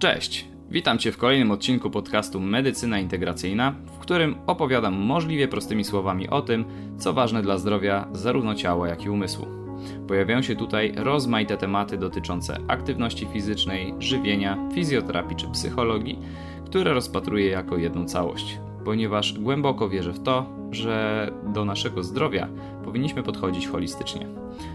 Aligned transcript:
Cześć! 0.00 0.48
Witam 0.70 0.98
Cię 0.98 1.12
w 1.12 1.16
kolejnym 1.16 1.50
odcinku 1.50 1.90
podcastu 1.90 2.40
Medycyna 2.40 2.98
Integracyjna, 2.98 3.74
w 3.86 3.98
którym 3.98 4.34
opowiadam 4.46 4.94
możliwie 4.94 5.48
prostymi 5.48 5.84
słowami 5.84 6.28
o 6.28 6.42
tym, 6.42 6.64
co 6.98 7.12
ważne 7.12 7.42
dla 7.42 7.58
zdrowia 7.58 8.08
zarówno 8.12 8.54
ciała, 8.54 8.88
jak 8.88 9.04
i 9.04 9.10
umysłu. 9.10 9.46
Pojawiają 10.08 10.42
się 10.42 10.56
tutaj 10.56 10.92
rozmaite 10.96 11.56
tematy 11.56 11.98
dotyczące 11.98 12.58
aktywności 12.68 13.26
fizycznej, 13.26 13.94
żywienia, 13.98 14.58
fizjoterapii 14.74 15.36
czy 15.36 15.48
psychologii, 15.48 16.18
które 16.66 16.94
rozpatruję 16.94 17.46
jako 17.46 17.76
jedną 17.76 18.04
całość, 18.04 18.58
ponieważ 18.84 19.38
głęboko 19.38 19.88
wierzę 19.88 20.12
w 20.12 20.22
to, 20.22 20.46
że 20.70 21.30
do 21.46 21.64
naszego 21.64 22.02
zdrowia 22.02 22.48
powinniśmy 22.84 23.22
podchodzić 23.22 23.68
holistycznie. 23.68 24.26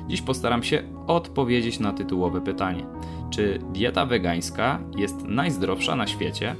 Dziś 0.08 0.22
postaram 0.22 0.64
się 0.64 0.84
odpowiedzieć 1.08 1.80
na 1.80 1.94
tytułowe 1.94 2.42
pytanie: 2.42 2.86
czy 3.30 3.60
dieta 3.74 4.06
wegańska 4.06 4.80
jest 4.98 5.16
najzdrowsza 5.24 5.96
na 5.96 6.08
świecie? 6.08 6.56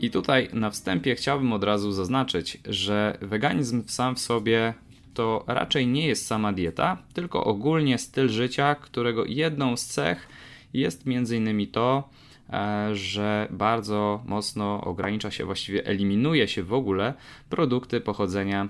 I 0.00 0.10
tutaj 0.10 0.48
na 0.52 0.70
wstępie 0.70 1.14
chciałbym 1.14 1.52
od 1.52 1.64
razu 1.64 1.92
zaznaczyć, 1.92 2.58
że 2.64 3.18
weganizm 3.20 3.82
sam 3.86 4.16
w 4.16 4.20
sobie 4.20 4.74
to 5.14 5.44
raczej 5.46 5.86
nie 5.86 6.06
jest 6.06 6.26
sama 6.26 6.52
dieta, 6.52 7.02
tylko 7.14 7.44
ogólnie 7.44 7.98
styl 7.98 8.28
życia, 8.28 8.74
którego 8.74 9.24
jedną 9.24 9.76
z 9.76 9.86
cech 9.86 10.28
jest 10.74 11.02
m.in. 11.06 11.66
to, 11.66 12.08
e, 12.50 12.90
że 12.92 13.48
bardzo 13.50 14.22
mocno 14.26 14.80
ogranicza 14.80 15.30
się, 15.30 15.44
właściwie 15.44 15.86
eliminuje 15.86 16.48
się 16.48 16.62
w 16.62 16.72
ogóle 16.72 17.14
produkty 17.50 18.00
pochodzenia 18.00 18.68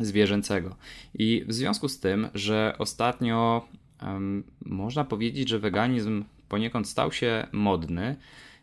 zwierzęcego. 0.00 0.76
I 1.14 1.44
w 1.48 1.52
związku 1.52 1.88
z 1.88 2.00
tym, 2.00 2.28
że 2.34 2.74
ostatnio 2.78 3.68
um, 4.02 4.44
można 4.64 5.04
powiedzieć, 5.04 5.48
że 5.48 5.58
weganizm 5.58 6.24
poniekąd 6.48 6.88
stał 6.88 7.12
się 7.12 7.46
modny, 7.52 8.16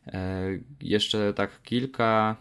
e, 0.08 0.48
jeszcze 0.82 1.34
tak 1.34 1.62
kilka 1.62 2.36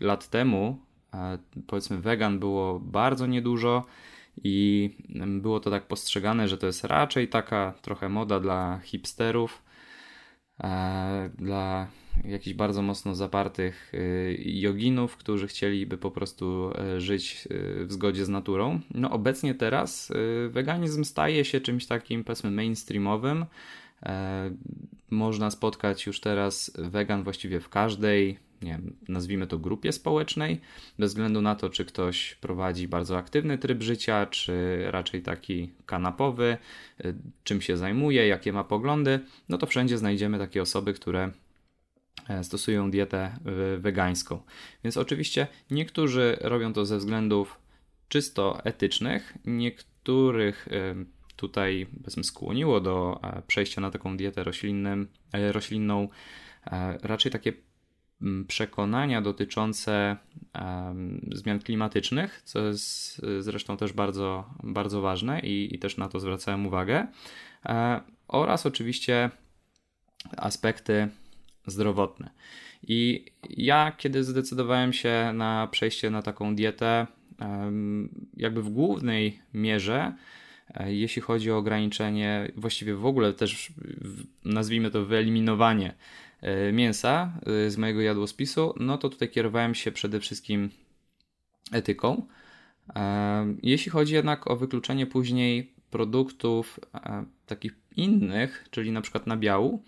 lat 0.00 0.28
temu, 0.28 0.78
e, 1.14 1.38
powiedzmy, 1.66 1.98
wegan 1.98 2.38
było 2.38 2.80
bardzo 2.80 3.26
niedużo 3.26 3.84
i 4.44 4.90
było 5.40 5.60
to 5.60 5.70
tak 5.70 5.86
postrzegane, 5.86 6.48
że 6.48 6.58
to 6.58 6.66
jest 6.66 6.84
raczej 6.84 7.28
taka 7.28 7.74
trochę 7.82 8.08
moda 8.08 8.40
dla 8.40 8.80
hipsterów, 8.84 9.62
e, 10.64 11.30
dla 11.38 11.86
jakichś 12.24 12.56
bardzo 12.56 12.82
mocno 12.82 13.14
zapartych 13.14 13.94
y, 13.94 14.42
joginów, 14.44 15.16
którzy 15.16 15.46
chcieliby 15.46 15.98
po 15.98 16.10
prostu 16.10 16.70
e, 16.74 17.00
żyć 17.00 17.48
y, 17.50 17.86
w 17.86 17.92
zgodzie 17.92 18.24
z 18.24 18.28
naturą. 18.28 18.80
No 18.94 19.10
obecnie 19.10 19.54
teraz 19.54 20.10
y, 20.10 20.48
weganizm 20.48 21.04
staje 21.04 21.44
się 21.44 21.60
czymś 21.60 21.86
takim 21.86 22.24
powiedzmy 22.24 22.50
mainstreamowym. 22.50 23.46
E, 24.02 24.50
można 25.10 25.50
spotkać 25.50 26.06
już 26.06 26.20
teraz 26.20 26.72
wegan 26.78 27.22
właściwie 27.22 27.60
w 27.60 27.68
każdej, 27.68 28.38
nie 28.62 28.70
wiem, 28.70 28.96
nazwijmy 29.08 29.46
to 29.46 29.58
grupie 29.58 29.92
społecznej, 29.92 30.60
bez 30.98 31.10
względu 31.10 31.42
na 31.42 31.54
to, 31.54 31.70
czy 31.70 31.84
ktoś 31.84 32.34
prowadzi 32.34 32.88
bardzo 32.88 33.18
aktywny 33.18 33.58
tryb 33.58 33.82
życia, 33.82 34.26
czy 34.26 34.84
raczej 34.90 35.22
taki 35.22 35.70
kanapowy, 35.86 36.56
czym 37.44 37.60
się 37.60 37.76
zajmuje, 37.76 38.26
jakie 38.26 38.52
ma 38.52 38.64
poglądy, 38.64 39.20
no 39.48 39.58
to 39.58 39.66
wszędzie 39.66 39.98
znajdziemy 39.98 40.38
takie 40.38 40.62
osoby, 40.62 40.94
które 40.94 41.30
E, 41.30 41.43
stosują 42.42 42.90
dietę 42.90 43.18
e, 43.18 43.76
wegańską. 43.78 44.42
Więc 44.84 44.96
oczywiście 44.96 45.46
niektórzy 45.70 46.36
robią 46.40 46.72
to 46.72 46.86
ze 46.86 46.98
względów 46.98 47.58
czysto 48.08 48.64
etycznych, 48.64 49.38
niektórych 49.44 50.68
e, 50.70 50.94
tutaj 51.36 51.86
powiedzmy 51.96 52.24
skłoniło 52.24 52.80
do 52.80 53.20
przejścia 53.46 53.80
na 53.80 53.90
taką 53.90 54.16
dietę 54.16 54.44
roślinną. 55.52 56.08
Raczej 57.02 57.32
takie 57.32 57.52
przekonania 58.48 59.22
dotyczące 59.22 60.16
zmian 61.32 61.58
klimatycznych, 61.58 62.42
co 62.44 62.66
jest 62.66 63.20
zresztą 63.40 63.76
też 63.76 63.92
bardzo, 63.92 64.44
bardzo 64.62 65.00
ważne 65.00 65.40
i, 65.40 65.74
i 65.74 65.78
też 65.78 65.96
na 65.96 66.08
to 66.08 66.20
zwracałem 66.20 66.66
uwagę, 66.66 67.06
oraz 68.28 68.66
oczywiście 68.66 69.30
aspekty 70.36 71.08
zdrowotne. 71.66 72.30
I 72.88 73.24
ja, 73.50 73.92
kiedy 73.98 74.24
zdecydowałem 74.24 74.92
się 74.92 75.30
na 75.34 75.68
przejście 75.70 76.10
na 76.10 76.22
taką 76.22 76.54
dietę, 76.54 77.06
jakby 78.36 78.62
w 78.62 78.68
głównej 78.68 79.38
mierze, 79.54 80.12
e, 80.74 80.94
jeśli 80.94 81.22
chodzi 81.22 81.50
o 81.50 81.56
ograniczenie, 81.56 82.52
właściwie 82.56 82.94
w 82.94 83.06
ogóle 83.06 83.32
też 83.32 83.72
nazwijmy 84.44 84.90
to 84.90 85.04
wyeliminowanie 85.04 85.94
e, 86.40 86.72
mięsa 86.72 87.32
e, 87.66 87.70
z 87.70 87.76
mojego 87.76 88.00
jadłospisu, 88.00 88.74
no 88.80 88.98
to 88.98 89.08
tutaj 89.08 89.28
kierowałem 89.28 89.74
się 89.74 89.92
przede 89.92 90.20
wszystkim 90.20 90.70
etyką. 91.72 92.26
Jeśli 93.62 93.90
chodzi 93.90 94.14
jednak 94.14 94.50
o 94.50 94.56
wykluczenie 94.56 95.06
później 95.06 95.74
produktów 95.90 96.80
takich 97.46 97.74
innych, 97.96 98.66
czyli 98.70 98.92
na 98.92 99.00
przykład 99.00 99.26
nabiału, 99.26 99.84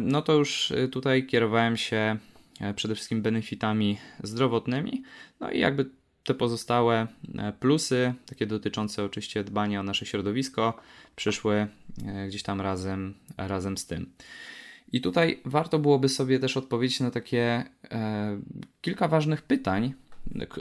no 0.00 0.22
to 0.22 0.32
już 0.32 0.70
y, 0.70 0.88
tutaj 0.88 1.26
kierowałem 1.26 1.76
się 1.76 2.16
e, 2.60 2.74
przede 2.74 2.94
wszystkim 2.94 3.22
benefitami 3.22 3.98
zdrowotnymi, 4.22 5.02
no 5.40 5.50
i 5.50 5.58
jakby 5.58 5.90
te 6.24 6.34
pozostałe 6.34 7.06
e, 7.38 7.52
plusy, 7.52 8.14
takie 8.26 8.46
dotyczące 8.46 9.04
oczywiście 9.04 9.44
dbania 9.44 9.80
o 9.80 9.82
nasze 9.82 10.06
środowisko, 10.06 10.74
przyszły 11.16 11.66
gdzieś 12.28 12.42
tam 12.42 12.60
razem, 12.60 13.14
razem 13.36 13.76
z 13.76 13.86
tym. 13.86 14.12
I 14.92 15.00
tutaj 15.00 15.40
warto 15.44 15.78
byłoby 15.78 16.08
sobie 16.08 16.38
też 16.38 16.56
odpowiedzieć 16.56 17.00
na 17.00 17.10
takie 17.10 17.64
e, 17.90 18.40
kilka 18.80 19.08
ważnych 19.08 19.42
pytań, 19.42 19.94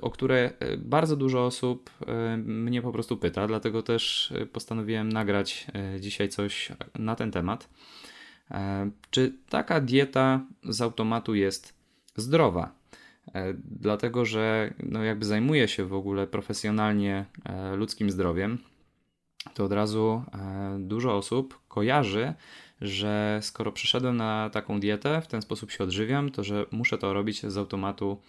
o 0.01 0.09
które 0.09 0.53
bardzo 0.77 1.15
dużo 1.15 1.45
osób 1.45 1.89
mnie 2.37 2.81
po 2.81 2.91
prostu 2.91 3.17
pyta, 3.17 3.47
dlatego 3.47 3.81
też 3.83 4.33
postanowiłem 4.53 5.09
nagrać 5.09 5.67
dzisiaj 5.99 6.29
coś 6.29 6.71
na 6.99 7.15
ten 7.15 7.31
temat. 7.31 7.69
E, 8.51 8.91
czy 9.11 9.33
taka 9.49 9.81
dieta 9.81 10.45
z 10.63 10.81
automatu 10.81 11.35
jest 11.35 11.73
zdrowa? 12.15 12.71
E, 13.35 13.53
dlatego, 13.63 14.25
że 14.25 14.73
no 14.83 15.03
jakby 15.03 15.25
zajmuję 15.25 15.67
się 15.67 15.85
w 15.85 15.93
ogóle 15.93 16.27
profesjonalnie 16.27 17.25
e, 17.45 17.75
ludzkim 17.75 18.11
zdrowiem, 18.11 18.57
to 19.53 19.65
od 19.65 19.71
razu 19.71 20.23
dużo 20.79 21.17
osób 21.17 21.59
kojarzy, 21.67 22.33
że 22.81 23.39
skoro 23.41 23.71
przeszedłem 23.71 24.17
na 24.17 24.49
taką 24.49 24.79
dietę, 24.79 25.21
w 25.21 25.27
ten 25.27 25.41
sposób 25.41 25.71
się 25.71 25.83
odżywiam, 25.83 26.31
to 26.31 26.43
że 26.43 26.65
muszę 26.71 26.97
to 26.97 27.13
robić 27.13 27.41
z 27.41 27.57
automatu 27.57 28.21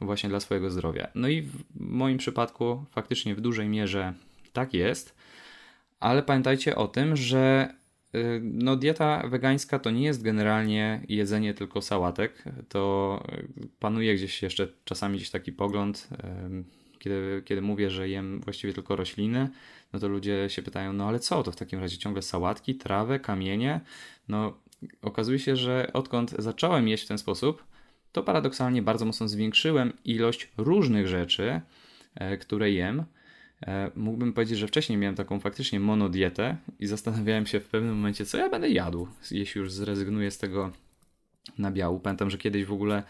właśnie 0.00 0.28
dla 0.28 0.40
swojego 0.40 0.70
zdrowia. 0.70 1.08
No 1.14 1.28
i 1.28 1.42
w 1.42 1.64
moim 1.74 2.18
przypadku 2.18 2.84
faktycznie 2.90 3.34
w 3.34 3.40
dużej 3.40 3.68
mierze 3.68 4.14
tak 4.52 4.74
jest, 4.74 5.16
ale 6.00 6.22
pamiętajcie 6.22 6.76
o 6.76 6.88
tym, 6.88 7.16
że 7.16 7.74
no, 8.42 8.76
dieta 8.76 9.28
wegańska 9.28 9.78
to 9.78 9.90
nie 9.90 10.04
jest 10.04 10.22
generalnie 10.22 11.00
jedzenie 11.08 11.54
tylko 11.54 11.82
sałatek. 11.82 12.44
To 12.68 13.22
y, 13.62 13.68
panuje 13.78 14.14
gdzieś 14.14 14.42
jeszcze 14.42 14.68
czasami 14.84 15.16
gdzieś 15.16 15.30
taki 15.30 15.52
pogląd, 15.52 16.08
kiedy, 16.98 17.42
kiedy 17.44 17.62
mówię, 17.62 17.90
że 17.90 18.08
jem 18.08 18.40
właściwie 18.40 18.72
tylko 18.72 18.96
rośliny, 18.96 19.48
no 19.92 19.98
to 19.98 20.08
ludzie 20.08 20.46
się 20.48 20.62
pytają, 20.62 20.92
no 20.92 21.08
ale 21.08 21.18
co, 21.18 21.42
to 21.42 21.52
w 21.52 21.56
takim 21.56 21.80
razie 21.80 21.98
ciągle 21.98 22.22
sałatki, 22.22 22.74
trawę, 22.74 23.20
kamienie? 23.20 23.80
No, 24.28 24.56
okazuje 25.02 25.38
się, 25.38 25.56
że 25.56 25.90
odkąd 25.92 26.34
zacząłem 26.38 26.88
jeść 26.88 27.04
w 27.04 27.08
ten 27.08 27.18
sposób, 27.18 27.64
to 28.12 28.22
paradoksalnie 28.22 28.82
bardzo 28.82 29.04
mocno 29.04 29.28
zwiększyłem 29.28 29.92
ilość 30.04 30.48
różnych 30.56 31.08
rzeczy, 31.08 31.60
e, 32.14 32.36
które 32.36 32.70
jem. 32.70 33.04
E, 33.66 33.90
mógłbym 33.94 34.32
powiedzieć, 34.32 34.58
że 34.58 34.68
wcześniej 34.68 34.98
miałem 34.98 35.16
taką 35.16 35.40
faktycznie 35.40 35.80
monodietę 35.80 36.56
i 36.78 36.86
zastanawiałem 36.86 37.46
się 37.46 37.60
w 37.60 37.68
pewnym 37.68 37.96
momencie, 37.96 38.26
co 38.26 38.38
ja 38.38 38.48
będę 38.48 38.70
jadł, 38.70 39.08
jeśli 39.30 39.58
już 39.58 39.72
zrezygnuję 39.72 40.30
z 40.30 40.38
tego 40.38 40.70
nabiału. 41.58 42.00
Pamiętam, 42.00 42.30
że 42.30 42.38
kiedyś 42.38 42.64
w 42.64 42.72
ogóle 42.72 43.02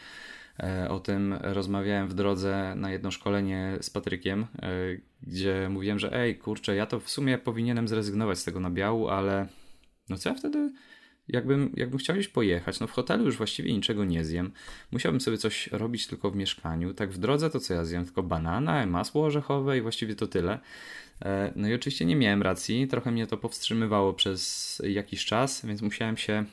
e, 0.59 0.89
o 0.91 1.01
tym 1.01 1.35
rozmawiałem 1.41 2.09
w 2.09 2.15
drodze 2.15 2.75
na 2.77 2.91
jedno 2.91 3.11
szkolenie 3.11 3.77
z 3.81 3.91
Patrykiem, 3.91 4.47
e, 4.63 4.69
gdzie 5.23 5.69
mówiłem, 5.71 5.99
że 5.99 6.13
ej, 6.13 6.39
kurczę, 6.39 6.77
ja 6.77 6.87
to 6.87 7.01
w 7.01 7.11
sumie 7.11 7.39
powinienem 7.39 7.89
zrezygnować 7.89 8.39
z 8.39 8.45
tego 8.45 8.61
nabiału, 8.61 9.09
ale 9.09 9.47
no 10.09 10.17
co 10.17 10.29
ja 10.29 10.35
wtedy 10.35 10.73
jakbym, 11.33 11.73
jakbym 11.77 11.99
chciał 11.99 12.17
gdzieś 12.17 12.29
pojechać, 12.29 12.81
no 12.81 12.87
w 12.87 12.91
hotelu 12.91 13.25
już 13.25 13.37
właściwie 13.37 13.73
niczego 13.73 14.05
nie 14.05 14.25
zjem. 14.25 14.53
Musiałbym 14.91 15.21
sobie 15.21 15.39
coś 15.39 15.67
robić 15.67 16.07
tylko 16.07 16.31
w 16.31 16.37
mieszkaniu. 16.37 16.95
Tak 16.95 17.11
w 17.11 17.19
drodze 17.19 17.51
to 17.51 17.61
co 17.61 17.75
ja 17.75 17.85
zjem? 17.85 18.05
Tylko 18.05 18.23
banana, 18.23 18.87
masło 18.87 19.25
orzechowe 19.25 19.79
i 19.79 19.81
właściwie 19.81 20.15
to 20.15 20.27
tyle. 20.27 20.59
E, 21.23 21.53
no 21.57 21.69
i 21.69 21.75
oczywiście 21.75 22.05
nie 22.05 22.17
miałem 22.17 22.43
racji. 22.43 22.89
Trochę 22.89 23.11
mnie 23.11 23.27
to 23.27 23.37
powstrzymywało 23.37 24.13
przez 24.13 24.83
jakiś 24.85 25.25
czas, 25.25 25.67
więc 25.67 25.83
musiałem 25.83 26.17
się 26.17 26.45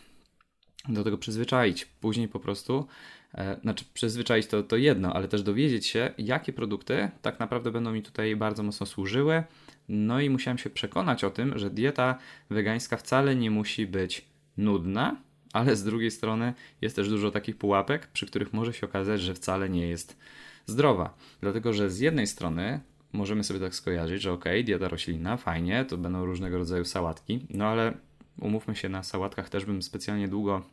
do 0.89 1.03
tego 1.03 1.17
przyzwyczaić. 1.17 1.85
Później 1.85 2.27
po 2.27 2.39
prostu 2.39 2.87
E, 3.33 3.59
znaczy, 3.61 3.85
przyzwyczaić 3.93 4.47
to, 4.47 4.63
to 4.63 4.77
jedno, 4.77 5.13
ale 5.13 5.27
też 5.27 5.43
dowiedzieć 5.43 5.85
się, 5.85 6.13
jakie 6.17 6.53
produkty 6.53 7.09
tak 7.21 7.39
naprawdę 7.39 7.71
będą 7.71 7.91
mi 7.91 8.03
tutaj 8.03 8.35
bardzo 8.35 8.63
mocno 8.63 8.85
służyły. 8.85 9.43
No 9.89 10.21
i 10.21 10.29
musiałem 10.29 10.57
się 10.57 10.69
przekonać 10.69 11.23
o 11.23 11.29
tym, 11.29 11.59
że 11.59 11.69
dieta 11.69 12.17
wegańska 12.49 12.97
wcale 12.97 13.35
nie 13.35 13.51
musi 13.51 13.87
być 13.87 14.25
nudna, 14.57 15.21
ale 15.53 15.75
z 15.75 15.83
drugiej 15.83 16.11
strony 16.11 16.53
jest 16.81 16.95
też 16.95 17.09
dużo 17.09 17.31
takich 17.31 17.57
pułapek, 17.57 18.07
przy 18.07 18.25
których 18.25 18.53
może 18.53 18.73
się 18.73 18.87
okazać, 18.87 19.21
że 19.21 19.33
wcale 19.33 19.69
nie 19.69 19.87
jest 19.87 20.17
zdrowa. 20.65 21.13
Dlatego, 21.41 21.73
że 21.73 21.89
z 21.89 21.99
jednej 21.99 22.27
strony 22.27 22.79
możemy 23.13 23.43
sobie 23.43 23.59
tak 23.59 23.75
skojarzyć, 23.75 24.21
że 24.21 24.31
ok, 24.31 24.45
dieta 24.63 24.87
roślinna, 24.87 25.37
fajnie, 25.37 25.85
to 25.85 25.97
będą 25.97 26.25
różnego 26.25 26.57
rodzaju 26.57 26.85
sałatki, 26.85 27.45
no 27.49 27.65
ale 27.65 27.93
umówmy 28.39 28.75
się, 28.75 28.89
na 28.89 29.03
sałatkach 29.03 29.49
też 29.49 29.65
bym 29.65 29.81
specjalnie 29.81 30.27
długo 30.27 30.63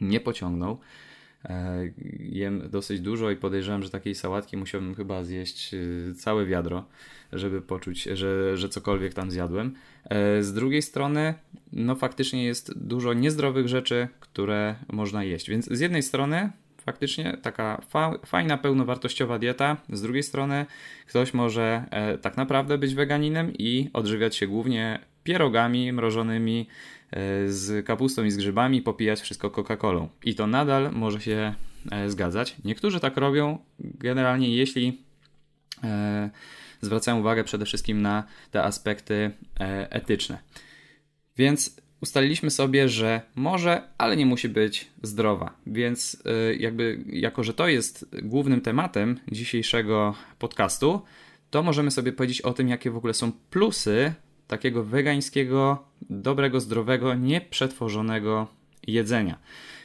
nie 0.00 0.20
pociągnął. 0.20 0.78
E, 1.44 1.90
jem 2.18 2.70
dosyć 2.70 3.00
dużo 3.00 3.30
i 3.30 3.36
podejrzewam, 3.36 3.82
że 3.82 3.90
takiej 3.90 4.14
sałatki 4.14 4.56
musiałbym 4.56 4.94
chyba 4.94 5.24
zjeść 5.24 5.74
e, 5.74 5.78
całe 6.14 6.46
wiadro, 6.46 6.84
żeby 7.32 7.62
poczuć, 7.62 8.02
że, 8.02 8.56
że 8.56 8.68
cokolwiek 8.68 9.14
tam 9.14 9.30
zjadłem. 9.30 9.74
E, 10.04 10.42
z 10.42 10.52
drugiej 10.52 10.82
strony, 10.82 11.34
no 11.72 11.94
faktycznie 11.94 12.44
jest 12.44 12.78
dużo 12.78 13.12
niezdrowych 13.12 13.68
rzeczy, 13.68 14.08
które 14.20 14.74
można 14.92 15.24
jeść. 15.24 15.50
Więc 15.50 15.66
z 15.66 15.80
jednej 15.80 16.02
strony 16.02 16.50
faktycznie 16.78 17.38
taka 17.42 17.80
fa 17.88 18.18
fajna, 18.26 18.58
pełnowartościowa 18.58 19.38
dieta. 19.38 19.76
Z 19.92 20.02
drugiej 20.02 20.22
strony 20.22 20.66
ktoś 21.06 21.34
może 21.34 21.84
tak 22.22 22.36
naprawdę 22.36 22.78
być 22.78 22.94
weganinem 22.94 23.52
i 23.58 23.90
odżywiać 23.92 24.36
się 24.36 24.46
głównie 24.46 24.98
pierogami 25.24 25.92
mrożonymi 25.92 26.66
z 27.46 27.86
kapustą 27.86 28.24
i 28.24 28.30
z 28.30 28.36
grzybami, 28.36 28.82
popijać 28.82 29.20
wszystko 29.20 29.50
Coca-Colą. 29.50 30.08
I 30.24 30.34
to 30.34 30.46
nadal 30.46 30.92
może 30.92 31.20
się 31.20 31.54
e, 31.90 32.10
zgadzać. 32.10 32.56
Niektórzy 32.64 33.00
tak 33.00 33.16
robią. 33.16 33.58
Generalnie 33.80 34.56
jeśli 34.56 34.98
e, 35.84 36.30
zwracają 36.80 37.20
uwagę 37.20 37.44
przede 37.44 37.64
wszystkim 37.64 38.02
na 38.02 38.24
te 38.50 38.62
aspekty 38.62 39.30
e, 39.60 39.92
etyczne. 39.92 40.38
Więc 41.36 41.76
ustaliliśmy 42.00 42.50
sobie, 42.50 42.88
że 42.88 43.20
może, 43.34 43.82
ale 43.98 44.16
nie 44.16 44.26
musi 44.26 44.48
być 44.48 44.90
zdrowa. 45.02 45.54
Więc 45.66 46.22
jakby, 46.58 47.04
jako 47.06 47.44
że 47.44 47.54
to 47.54 47.68
jest 47.68 48.06
głównym 48.22 48.60
tematem 48.60 49.20
dzisiejszego 49.32 50.14
podcastu, 50.38 51.02
to 51.50 51.62
możemy 51.62 51.90
sobie 51.90 52.12
powiedzieć 52.12 52.40
o 52.40 52.52
tym, 52.52 52.68
jakie 52.68 52.90
w 52.90 52.96
ogóle 52.96 53.14
są 53.14 53.32
plusy 53.50 54.14
takiego 54.48 54.84
wegańskiego, 54.84 55.84
dobrego, 56.10 56.60
zdrowego, 56.60 57.14
nieprzetworzonego 57.14 58.46
jedzenia. 58.86 59.38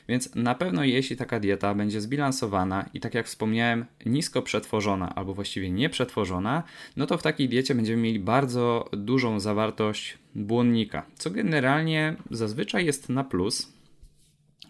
Więc 0.07 0.35
na 0.35 0.55
pewno 0.55 0.83
jeśli 0.83 1.17
taka 1.17 1.39
dieta 1.39 1.75
będzie 1.75 2.01
zbilansowana 2.01 2.89
i 2.93 2.99
tak 2.99 3.13
jak 3.13 3.25
wspomniałem, 3.25 3.85
nisko 4.05 4.41
przetworzona 4.41 5.15
albo 5.15 5.33
właściwie 5.33 5.71
nieprzetworzona, 5.71 6.63
no 6.97 7.05
to 7.05 7.17
w 7.17 7.23
takiej 7.23 7.49
diecie 7.49 7.75
będziemy 7.75 8.01
mieli 8.01 8.19
bardzo 8.19 8.89
dużą 8.93 9.39
zawartość 9.39 10.17
błonnika, 10.35 11.05
co 11.15 11.31
generalnie 11.31 12.15
zazwyczaj 12.31 12.85
jest 12.85 13.09
na 13.09 13.23
plus, 13.23 13.73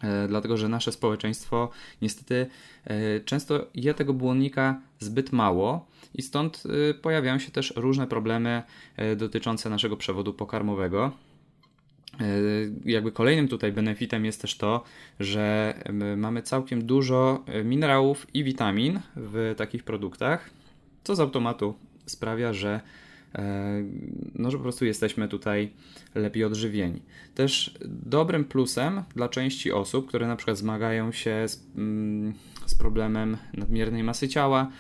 e, 0.04 0.28
dlatego 0.28 0.58
że 0.58 0.70
nasze 0.70 0.92
społeczeństwo 0.92 1.70
niestety 2.02 2.48
e, 2.86 3.20
często 3.20 3.68
je 3.76 3.94
tego 3.94 4.14
błonnika 4.14 4.82
zbyt 5.02 5.32
mało 5.32 5.86
i 6.16 6.22
stąd 6.22 6.64
e, 6.90 6.94
pojawiają 6.94 7.40
się 7.40 7.52
też 7.52 7.74
różne 7.76 8.08
problemy 8.08 8.64
dotyczące 9.18 9.70
naszego 9.70 9.98
przewodu 9.98 10.34
pokarmowego. 10.34 11.12
Jakby 12.86 13.12
kolejnym 13.12 13.48
tutaj 13.48 13.72
benefitem 13.72 14.26
jest 14.26 14.42
też 14.42 14.58
to, 14.58 14.84
że 15.20 15.74
mamy 16.18 16.42
całkiem 16.42 16.86
dużo 16.86 17.46
minerałów 17.66 18.28
i 18.34 18.44
witamin 18.44 19.00
w 19.16 19.54
takich 19.58 19.84
produktach, 19.84 20.50
co 21.04 21.16
z 21.16 21.20
automatu 21.20 21.76
sprawia, 22.06 22.54
że 22.54 22.82
no, 24.36 24.52
że 24.52 24.58
po 24.58 24.64
prostu 24.64 24.86
jesteśmy 24.86 25.28
tutaj 25.28 25.72
lepiej 26.16 26.44
odżywieni. 26.44 27.02
Też 27.36 27.78
dobrym 27.86 28.46
plusem 28.46 29.04
dla 29.16 29.30
części 29.30 29.72
osób, 29.72 30.08
które 30.08 30.28
na 30.28 30.36
przykład 30.36 30.58
zmagają 30.58 31.12
się 31.12 31.48
z, 31.48 31.68
mm, 31.76 32.34
z 32.66 32.76
problemem 32.76 33.38
nadmiernej 33.54 34.04
masy 34.04 34.28
ciała, 34.28 34.72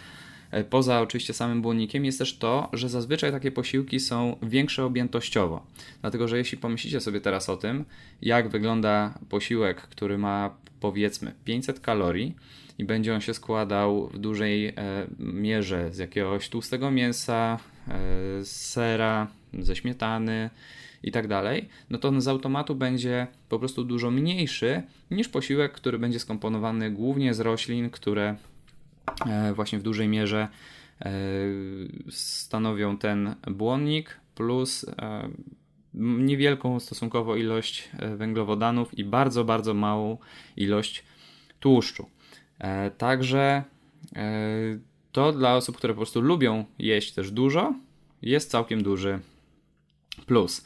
e, 0.51 0.63
poza 0.63 1.01
oczywiście 1.01 1.33
samym 1.33 1.61
błonnikiem, 1.61 2.05
jest 2.05 2.19
też 2.19 2.37
to, 2.37 2.69
że 2.73 2.89
zazwyczaj 2.89 3.31
takie 3.31 3.51
posiłki 3.51 3.99
są 3.99 4.35
większe 4.43 4.85
objętościowo. 4.85 5.65
Dlatego, 6.01 6.27
że 6.27 6.37
jeśli 6.37 6.57
pomyślicie 6.57 6.99
sobie 6.99 7.21
teraz 7.21 7.49
o 7.49 7.57
tym, 7.57 7.85
jak 8.21 8.49
wygląda 8.49 9.19
posiłek, 9.29 9.81
który 9.81 10.17
ma 10.17 10.55
powiedzmy 10.79 11.33
500 11.45 11.79
kalorii, 11.79 12.35
i 12.77 12.85
będzie 12.85 13.15
on 13.15 13.21
się 13.21 13.33
składał 13.33 14.07
w 14.07 14.17
dużej 14.17 14.67
e, 14.67 14.73
mierze 15.19 15.93
z 15.93 15.97
jakiegoś 15.97 16.49
tłustego 16.49 16.91
mięsa, 16.91 17.59
e, 17.59 17.70
z 18.41 18.47
sera, 18.47 19.27
ze 19.59 19.75
śmietany 19.75 20.49
i 21.03 21.11
tak 21.11 21.27
dalej, 21.27 21.69
no 21.89 21.97
to 21.97 22.07
on 22.07 22.21
z 22.21 22.27
automatu 22.27 22.75
będzie 22.75 23.27
po 23.49 23.59
prostu 23.59 23.83
dużo 23.83 24.11
mniejszy 24.11 24.83
niż 25.11 25.29
posiłek, 25.29 25.71
który 25.71 25.99
będzie 25.99 26.19
skomponowany 26.19 26.91
głównie 26.91 27.33
z 27.33 27.39
roślin, 27.39 27.89
które 27.89 28.35
e, 29.29 29.53
właśnie 29.53 29.79
w 29.79 29.83
dużej 29.83 30.07
mierze 30.07 30.47
stanowią 32.09 32.97
ten 32.97 33.35
błonnik 33.51 34.19
plus 34.35 34.85
niewielką 35.93 36.79
stosunkowo 36.79 37.35
ilość 37.35 37.89
węglowodanów 38.17 38.97
i 38.97 39.03
bardzo, 39.03 39.43
bardzo 39.43 39.73
małą 39.73 40.17
ilość 40.57 41.03
tłuszczu. 41.59 42.09
E, 42.59 42.91
także 42.91 43.63
e, 44.15 44.23
to 45.11 45.31
dla 45.31 45.55
osób, 45.55 45.77
które 45.77 45.93
po 45.93 45.97
prostu 45.97 46.21
lubią 46.21 46.65
jeść 46.79 47.11
też 47.11 47.31
dużo, 47.31 47.73
jest 48.21 48.51
całkiem 48.51 48.83
duży 48.83 49.19
plus. 50.25 50.65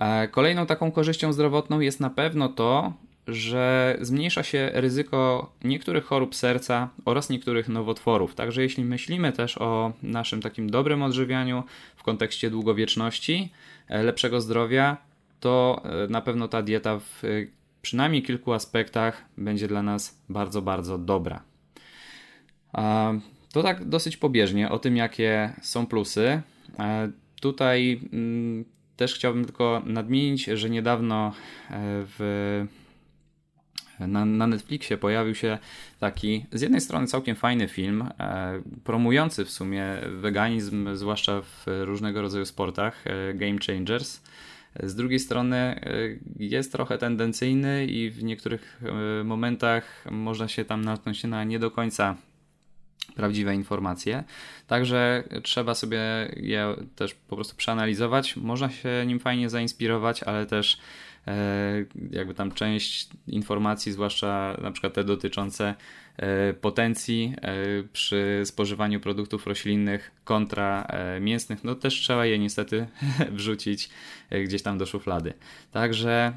E, 0.00 0.28
kolejną 0.28 0.66
taką 0.66 0.92
korzyścią 0.92 1.32
zdrowotną 1.32 1.80
jest 1.80 2.00
na 2.00 2.10
pewno 2.10 2.48
to, 2.48 2.92
że 3.28 3.96
zmniejsza 4.00 4.42
się 4.42 4.70
ryzyko 4.74 5.52
niektórych 5.64 6.04
chorób 6.04 6.34
serca 6.34 6.88
oraz 7.04 7.30
niektórych 7.30 7.68
nowotworów. 7.68 8.34
Także 8.34 8.62
jeśli 8.62 8.84
myślimy 8.84 9.32
też 9.32 9.58
o 9.58 9.92
naszym 10.02 10.42
takim 10.42 10.70
dobrym 10.70 11.02
odżywianiu 11.02 11.64
w 11.96 12.02
kontekście 12.02 12.50
długowieczności, 12.50 13.52
lepszego 13.88 14.40
zdrowia, 14.40 14.96
to 15.40 15.82
na 16.08 16.20
pewno 16.20 16.48
ta 16.48 16.62
dieta 16.62 16.98
w 16.98 17.22
przynajmniej 17.82 18.22
kilku 18.22 18.52
aspektach 18.52 19.24
będzie 19.38 19.68
dla 19.68 19.82
nas 19.82 20.22
bardzo, 20.28 20.62
bardzo 20.62 20.98
dobra. 20.98 21.42
To 23.52 23.62
tak 23.62 23.84
dosyć 23.84 24.16
pobieżnie 24.16 24.70
o 24.70 24.78
tym, 24.78 24.96
jakie 24.96 25.52
są 25.62 25.86
plusy. 25.86 26.42
Tutaj 27.40 28.00
mm, 28.12 28.64
też 28.96 29.14
chciałbym 29.14 29.44
tylko 29.44 29.82
nadmienić, 29.86 30.44
że 30.44 30.70
niedawno 30.70 31.28
e, 31.28 31.72
w 32.18 32.66
na, 34.00 34.24
na, 34.24 34.46
Netflixie 34.46 34.96
pojawił 34.96 35.34
się 35.34 35.58
taki 36.00 36.46
z 36.52 36.60
jednej 36.60 36.80
strony 36.80 37.06
całkiem 37.06 37.36
fajny 37.36 37.68
film, 37.68 38.02
e, 38.02 38.62
promujący 38.84 39.44
w 39.44 39.50
sumie 39.50 39.84
weganizm, 40.20 40.96
zwłaszcza 40.96 41.42
w 41.42 41.64
różnego 41.66 42.22
rodzaju 42.22 42.44
sportach, 42.44 43.04
e, 43.06 43.34
Game 43.34 43.58
Changers. 43.66 44.20
Z 44.82 44.94
drugiej 44.94 45.18
strony 45.18 45.56
e, 45.56 45.80
jest 46.38 46.72
trochę 46.72 46.98
tendencyjny 46.98 47.86
i 47.86 48.10
w 48.10 48.22
niektórych 48.22 48.82
e, 49.20 49.24
momentach 49.24 50.04
można 50.10 50.48
się 50.48 50.64
tam 50.64 50.84
natknąć 50.84 51.24
na 51.24 51.44
nie 51.44 51.58
do 51.58 51.70
końca 51.70 52.16
prawdziwe 53.14 53.54
informacje. 53.54 54.24
Także 54.66 55.24
trzeba 55.42 55.74
sobie 55.74 56.00
je 56.36 56.74
też 56.96 57.14
po 57.14 57.36
prostu 57.36 57.56
przeanalizować. 57.56 58.36
Można 58.36 58.70
się 58.70 58.88
nim 59.06 59.20
fajnie 59.20 59.50
zainspirować, 59.50 60.22
ale 60.22 60.46
też 60.46 60.78
E, 61.28 61.84
jakby 62.10 62.34
tam 62.34 62.52
część 62.52 63.08
informacji, 63.26 63.92
zwłaszcza 63.92 64.56
na 64.62 64.70
przykład 64.70 64.94
te 64.94 65.04
dotyczące 65.04 65.74
e, 66.16 66.54
potencji 66.54 67.34
e, 67.42 67.54
przy 67.92 68.42
spożywaniu 68.44 69.00
produktów 69.00 69.46
roślinnych 69.46 70.10
kontra 70.24 70.86
mięsnych, 71.20 71.64
no 71.64 71.74
też 71.74 71.94
trzeba 71.94 72.26
je 72.26 72.38
niestety 72.38 72.86
wrzucić 73.30 73.90
gdzieś 74.44 74.62
tam 74.62 74.78
do 74.78 74.86
szuflady. 74.86 75.32
Także 75.72 76.32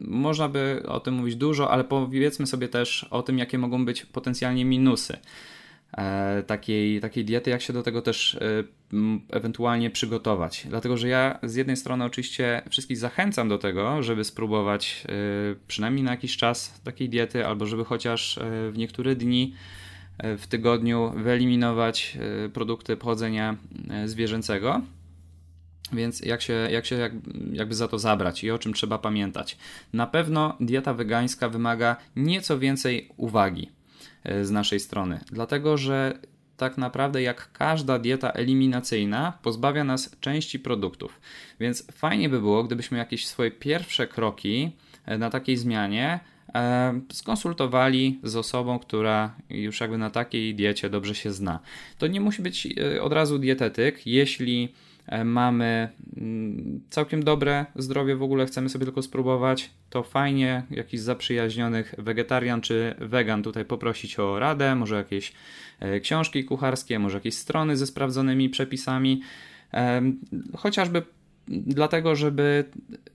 można 0.00 0.48
by 0.48 0.82
o 0.88 1.00
tym 1.00 1.14
mówić 1.14 1.36
dużo, 1.36 1.70
ale 1.70 1.84
powiedzmy 1.84 2.46
sobie 2.46 2.68
też 2.68 3.04
o 3.04 3.22
tym, 3.22 3.38
jakie 3.38 3.58
mogą 3.58 3.84
być 3.84 4.06
potencjalnie 4.06 4.64
minusy. 4.64 5.16
E, 5.98 6.42
takiej, 6.42 7.00
takiej 7.00 7.24
diety, 7.24 7.50
jak 7.50 7.62
się 7.62 7.72
do 7.72 7.82
tego 7.82 8.02
też 8.02 8.34
e, 8.34 8.40
ewentualnie 9.30 9.90
przygotować. 9.90 10.66
Dlatego, 10.68 10.96
że 10.96 11.08
ja 11.08 11.38
z 11.42 11.54
jednej 11.54 11.76
strony 11.76 12.04
oczywiście 12.04 12.62
wszystkich 12.70 12.98
zachęcam 12.98 13.48
do 13.48 13.58
tego, 13.58 14.02
żeby 14.02 14.24
spróbować 14.24 15.04
e, 15.08 15.12
przynajmniej 15.66 16.04
na 16.04 16.10
jakiś 16.10 16.36
czas 16.36 16.80
takiej 16.84 17.08
diety, 17.08 17.46
albo 17.46 17.66
żeby 17.66 17.84
chociaż 17.84 18.38
w 18.72 18.78
niektóre 18.78 19.16
dni 19.16 19.54
w 20.38 20.46
tygodniu 20.46 21.12
wyeliminować 21.16 22.18
produkty 22.52 22.96
pochodzenia 22.96 23.56
zwierzęcego. 24.04 24.80
Więc 25.92 26.20
jak 26.20 26.42
się, 26.42 26.52
jak 26.52 26.86
się 26.86 26.96
jak, 26.96 27.12
jakby 27.52 27.74
za 27.74 27.88
to 27.88 27.98
zabrać 27.98 28.44
i 28.44 28.50
o 28.50 28.58
czym 28.58 28.72
trzeba 28.72 28.98
pamiętać? 28.98 29.56
Na 29.92 30.06
pewno 30.06 30.56
dieta 30.60 30.94
wegańska 30.94 31.48
wymaga 31.48 31.96
nieco 32.16 32.58
więcej 32.58 33.08
uwagi 33.16 33.73
z 34.42 34.50
naszej 34.50 34.80
strony. 34.80 35.20
Dlatego, 35.32 35.76
że 35.76 36.18
tak 36.56 36.78
naprawdę 36.78 37.22
jak 37.22 37.52
każda 37.52 37.98
dieta 37.98 38.30
eliminacyjna 38.30 39.38
pozbawia 39.42 39.84
nas 39.84 40.16
części 40.20 40.58
produktów. 40.58 41.20
Więc 41.60 41.86
fajnie 41.92 42.28
by 42.28 42.40
było, 42.40 42.64
gdybyśmy 42.64 42.98
jakieś 42.98 43.26
swoje 43.26 43.50
pierwsze 43.50 44.06
kroki 44.06 44.72
na 45.06 45.30
takiej 45.30 45.56
zmianie 45.56 46.20
E, 46.54 47.00
skonsultowali 47.12 48.20
z 48.22 48.36
osobą, 48.36 48.78
która 48.78 49.34
już 49.50 49.80
jakby 49.80 49.98
na 49.98 50.10
takiej 50.10 50.54
diecie 50.54 50.90
dobrze 50.90 51.14
się 51.14 51.32
zna. 51.32 51.60
To 51.98 52.06
nie 52.06 52.20
musi 52.20 52.42
być 52.42 52.66
e, 52.66 53.02
od 53.02 53.12
razu 53.12 53.38
dietetyk, 53.38 54.06
jeśli 54.06 54.64
e, 54.64 54.68
mamy 55.24 55.88
mm, 56.16 56.80
całkiem 56.90 57.24
dobre 57.24 57.66
zdrowie, 57.76 58.16
w 58.16 58.22
ogóle 58.22 58.46
chcemy 58.46 58.68
sobie 58.68 58.84
tylko 58.84 59.02
spróbować, 59.02 59.70
to 59.90 60.02
fajnie 60.02 60.62
jakiś 60.70 61.00
zaprzyjaźnionych 61.00 61.94
wegetarian 61.98 62.60
czy 62.60 62.94
wegan 62.98 63.42
tutaj 63.42 63.64
poprosić 63.64 64.18
o 64.18 64.38
radę, 64.38 64.74
może 64.74 64.96
jakieś 64.96 65.32
książki 66.02 66.44
kucharskie, 66.44 66.98
może 66.98 67.16
jakieś 67.16 67.34
strony 67.34 67.76
ze 67.76 67.86
sprawdzonymi 67.86 68.48
przepisami, 68.48 69.22
chociażby 70.56 71.02
dlatego, 71.48 72.16
żeby 72.16 72.64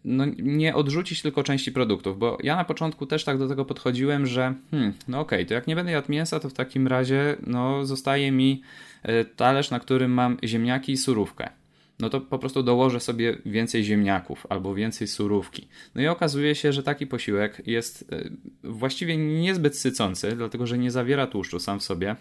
no, 0.05 0.25
nie 0.37 0.75
odrzucić 0.75 1.21
tylko 1.21 1.43
części 1.43 1.71
produktów, 1.71 2.19
bo 2.19 2.37
ja 2.43 2.55
na 2.55 2.65
początku 2.65 3.05
też 3.05 3.23
tak 3.23 3.37
do 3.37 3.47
tego 3.47 3.65
podchodziłem, 3.65 4.25
że 4.25 4.53
hmm, 4.71 4.93
no 5.07 5.19
okej, 5.19 5.39
okay, 5.39 5.45
to 5.45 5.53
jak 5.53 5.67
nie 5.67 5.75
będę 5.75 5.91
jadł 5.91 6.11
mięsa, 6.11 6.39
to 6.39 6.49
w 6.49 6.53
takim 6.53 6.87
razie 6.87 7.35
no, 7.47 7.85
zostaje 7.85 8.31
mi 8.31 8.61
e, 9.03 9.25
talerz, 9.25 9.71
na 9.71 9.79
którym 9.79 10.11
mam 10.11 10.37
ziemniaki 10.43 10.91
i 10.91 10.97
surówkę. 10.97 11.49
No 11.99 12.09
to 12.09 12.21
po 12.21 12.39
prostu 12.39 12.63
dołożę 12.63 12.99
sobie 12.99 13.37
więcej 13.45 13.83
ziemniaków 13.83 14.47
albo 14.49 14.75
więcej 14.75 15.07
surówki. 15.07 15.67
No 15.95 16.01
i 16.01 16.07
okazuje 16.07 16.55
się, 16.55 16.73
że 16.73 16.83
taki 16.83 17.07
posiłek 17.07 17.61
jest 17.67 18.05
e, 18.11 18.29
właściwie 18.63 19.17
niezbyt 19.17 19.77
sycący, 19.77 20.35
dlatego 20.35 20.67
że 20.67 20.77
nie 20.77 20.91
zawiera 20.91 21.27
tłuszczu 21.27 21.59
sam 21.59 21.79
w 21.79 21.83
sobie, 21.83 22.15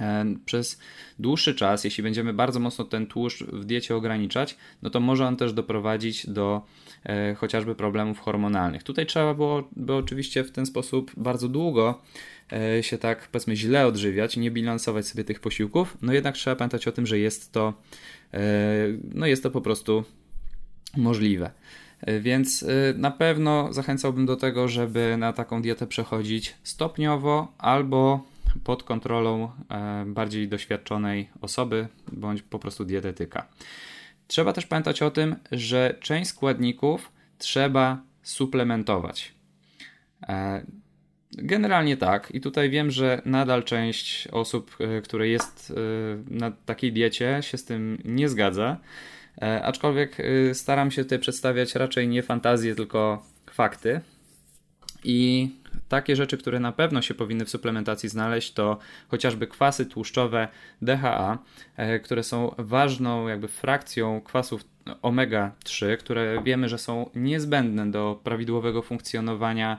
E, 0.00 0.24
przez 0.44 0.78
dłuższy 1.18 1.54
czas, 1.54 1.84
jeśli 1.84 2.02
będziemy 2.02 2.32
bardzo 2.32 2.60
mocno 2.60 2.84
ten 2.84 3.06
tłuszcz 3.06 3.42
w 3.42 3.64
diecie 3.64 3.96
ograniczać, 3.96 4.56
no 4.82 4.90
to 4.90 5.00
może 5.00 5.26
on 5.26 5.36
też 5.36 5.52
doprowadzić 5.52 6.30
do 6.30 6.62
chociażby 7.36 7.74
problemów 7.74 8.20
hormonalnych. 8.20 8.82
Tutaj 8.82 9.06
trzeba 9.06 9.34
było 9.34 9.68
by 9.76 9.94
oczywiście 9.94 10.44
w 10.44 10.50
ten 10.50 10.66
sposób 10.66 11.10
bardzo 11.16 11.48
długo 11.48 12.02
e, 12.52 12.82
się 12.82 12.98
tak 12.98 13.28
powiedzmy 13.28 13.56
źle 13.56 13.86
odżywiać, 13.86 14.36
nie 14.36 14.50
bilansować 14.50 15.06
sobie 15.06 15.24
tych 15.24 15.40
posiłków, 15.40 15.96
no 16.02 16.12
jednak 16.12 16.34
trzeba 16.34 16.56
pamiętać 16.56 16.88
o 16.88 16.92
tym, 16.92 17.06
że 17.06 17.18
jest 17.18 17.52
to, 17.52 17.74
e, 18.34 18.40
no 19.14 19.26
jest 19.26 19.42
to 19.42 19.50
po 19.50 19.60
prostu 19.60 20.04
możliwe. 20.96 21.50
E, 22.00 22.20
więc 22.20 22.62
e, 22.62 22.66
na 22.96 23.10
pewno 23.10 23.72
zachęcałbym 23.72 24.26
do 24.26 24.36
tego, 24.36 24.68
żeby 24.68 25.16
na 25.18 25.32
taką 25.32 25.62
dietę 25.62 25.86
przechodzić 25.86 26.54
stopniowo 26.62 27.52
albo 27.58 28.24
pod 28.64 28.82
kontrolą 28.82 29.50
e, 29.70 30.04
bardziej 30.06 30.48
doświadczonej 30.48 31.28
osoby 31.40 31.88
bądź 32.12 32.42
po 32.42 32.58
prostu 32.58 32.84
dietetyka. 32.84 33.46
Trzeba 34.28 34.52
też 34.52 34.66
pamiętać 34.66 35.02
o 35.02 35.10
tym, 35.10 35.36
że 35.52 35.94
część 36.00 36.30
składników 36.30 37.12
trzeba 37.38 38.02
suplementować. 38.22 39.34
E, 40.28 40.62
generalnie 41.32 41.96
tak, 41.96 42.30
i 42.34 42.40
tutaj 42.40 42.70
wiem, 42.70 42.90
że 42.90 43.22
nadal 43.24 43.64
część 43.64 44.28
osób, 44.28 44.76
e, 44.80 45.02
które 45.02 45.28
jest 45.28 45.72
na 46.30 46.50
takiej 46.50 46.92
diecie, 46.92 47.38
się 47.40 47.58
z 47.58 47.64
tym 47.64 47.98
nie 48.04 48.28
zgadza. 48.28 48.76
Aczkolwiek 49.62 50.16
staram 50.52 50.90
się 50.90 51.02
tutaj 51.04 51.18
przedstawiać 51.18 51.74
raczej 51.74 52.08
nie 52.08 52.22
fantazje, 52.22 52.74
tylko 52.74 53.26
fakty. 53.50 54.00
I 55.04 55.50
takie 55.88 56.16
rzeczy, 56.16 56.38
które 56.38 56.60
na 56.60 56.72
pewno 56.72 57.02
się 57.02 57.14
powinny 57.14 57.44
w 57.44 57.50
suplementacji 57.50 58.08
znaleźć, 58.08 58.52
to 58.52 58.78
chociażby 59.08 59.46
kwasy 59.46 59.86
tłuszczowe 59.86 60.48
DHA, 60.82 61.38
e, 61.76 62.00
które 62.00 62.22
są 62.22 62.54
ważną 62.58 63.28
jakby 63.28 63.48
frakcją 63.48 64.20
kwasów 64.20 64.64
omega-3, 65.02 65.96
które 65.96 66.42
wiemy, 66.42 66.68
że 66.68 66.78
są 66.78 67.10
niezbędne 67.14 67.90
do 67.90 68.20
prawidłowego 68.24 68.82
funkcjonowania 68.82 69.78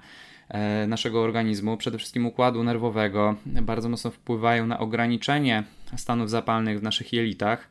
e, 0.49 0.87
naszego 0.87 1.21
organizmu, 1.21 1.77
przede 1.77 1.97
wszystkim 1.97 2.25
układu 2.25 2.63
nerwowego, 2.63 3.35
bardzo 3.45 3.89
mocno 3.89 4.11
wpływają 4.11 4.67
na 4.67 4.79
ograniczenie 4.79 5.63
stanów 5.97 6.29
zapalnych 6.29 6.79
w 6.79 6.83
naszych 6.83 7.13
jelitach, 7.13 7.67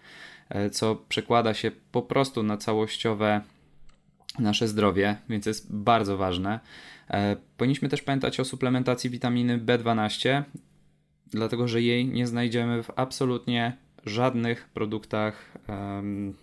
e, 0.48 0.70
co 0.70 0.96
przekłada 1.08 1.54
się 1.54 1.70
po 1.92 2.02
prostu 2.02 2.42
na 2.42 2.56
całościowe 2.56 3.40
nasze 4.38 4.68
zdrowie, 4.68 5.16
więc 5.28 5.46
jest 5.46 5.74
bardzo 5.76 6.16
ważne. 6.16 6.60
E, 7.10 7.36
powinniśmy 7.56 7.88
też 7.88 8.02
pamiętać 8.02 8.40
o 8.40 8.44
suplementacji 8.44 9.10
witaminy 9.10 9.58
B12, 9.58 10.42
dlatego 11.26 11.68
że 11.68 11.82
jej 11.82 12.06
nie 12.06 12.26
znajdziemy 12.26 12.82
w 12.82 12.90
absolutnie 12.96 13.76
żadnych 14.06 14.68
produktach 14.68 15.58
um, 15.68 16.34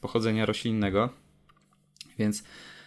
pochodzenia 0.00 0.46
roślinnego. 0.46 1.08
Więc 2.18 2.44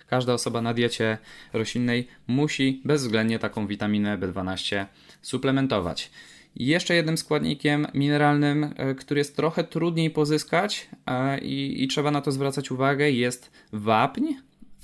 każda 0.08 0.34
osoba 0.34 0.62
na 0.62 0.74
diecie 0.74 1.18
roślinnej 1.54 2.08
musi 2.28 2.82
bezwzględnie 2.86 3.40
taką 3.40 3.68
witaminę 3.68 4.18
B12 4.18 4.86
suplementować. 5.22 6.12
Jeszcze 6.56 6.96
jednym 6.96 7.18
składnikiem 7.18 7.88
mineralnym, 7.94 8.74
e, 8.76 8.96
który 8.96 9.20
jest 9.20 9.36
trochę 9.36 9.64
trudniej 9.64 10.10
pozyskać 10.10 10.90
i, 11.42 11.84
i 11.84 11.88
trzeba 11.88 12.12
na 12.12 12.22
to 12.22 12.32
zwracać 12.32 12.72
uwagę, 12.72 13.12
jest 13.12 13.52
wapń. 13.74 14.26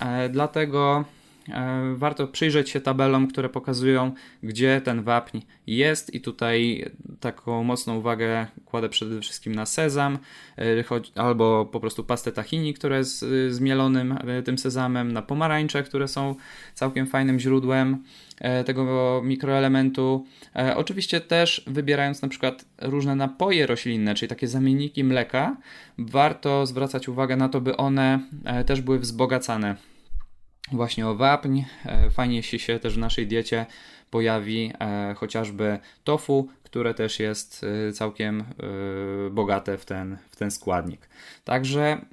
E, 0.02 0.30
dlatego 0.30 1.06
E, 1.50 1.94
warto 1.96 2.28
przyjrzeć 2.28 2.70
się 2.70 2.82
tabelom, 2.82 3.28
które 3.28 3.50
pokazują, 3.50 4.12
gdzie 4.44 4.82
ten 4.82 5.04
wapń 5.04 5.40
jest, 5.68 6.14
i 6.16 6.22
tutaj 6.22 6.86
taką 7.20 7.64
mocną 7.64 7.98
uwagę 7.98 8.48
kładę 8.66 8.90
przede 8.90 9.22
wszystkim 9.22 9.56
na 9.56 9.66
sezam, 9.66 10.18
e, 10.58 10.84
albo 11.16 11.66
po 11.66 11.80
prostu 11.80 12.04
pastę 12.04 12.32
tahini, 12.32 12.74
która 12.74 12.98
jest 12.98 13.26
zmielonym 13.50 14.18
tym 14.46 14.58
sezamem, 14.58 15.12
na 15.12 15.22
pomarańcze, 15.22 15.84
które 15.84 16.08
są 16.08 16.36
całkiem 16.74 17.08
fajnym 17.08 17.40
źródłem 17.40 18.04
tego 18.66 19.22
mikroelementu. 19.26 20.26
Oczywiście 20.76 21.22
też 21.22 21.64
wybierając 21.68 22.22
na 22.22 22.28
przykład 22.28 22.66
różne 22.82 23.16
napoje 23.16 23.68
roślinne, 23.68 24.16
czyli 24.16 24.30
takie 24.30 24.48
zamienniki 24.48 25.04
mleka, 25.04 25.58
warto 25.98 26.66
zwracać 26.66 27.10
uwagę 27.10 27.36
na 27.36 27.50
to, 27.50 27.62
by 27.62 27.78
one 27.78 28.20
też 28.66 28.82
były 28.82 29.00
wzbogacane 29.00 29.76
właśnie 30.72 31.08
o 31.08 31.16
wapń. 31.16 31.62
E, 31.86 32.10
fajnie 32.10 32.36
jeśli 32.36 32.60
się 32.60 32.80
też 32.80 32.96
w 32.96 32.98
naszej 32.98 33.28
diecie 33.28 33.66
pojawi 34.10 34.74
e, 34.80 35.14
chociażby 35.18 35.80
tofu, 36.04 36.50
które 36.64 36.94
też 36.94 37.20
jest 37.20 37.66
e, 37.90 37.94
całkiem 37.94 38.44
bogate 39.32 39.78
w 39.78 39.86
ten, 39.86 40.18
w 40.30 40.36
ten 40.36 40.52
składnik. 40.52 41.10
Także 41.44 42.06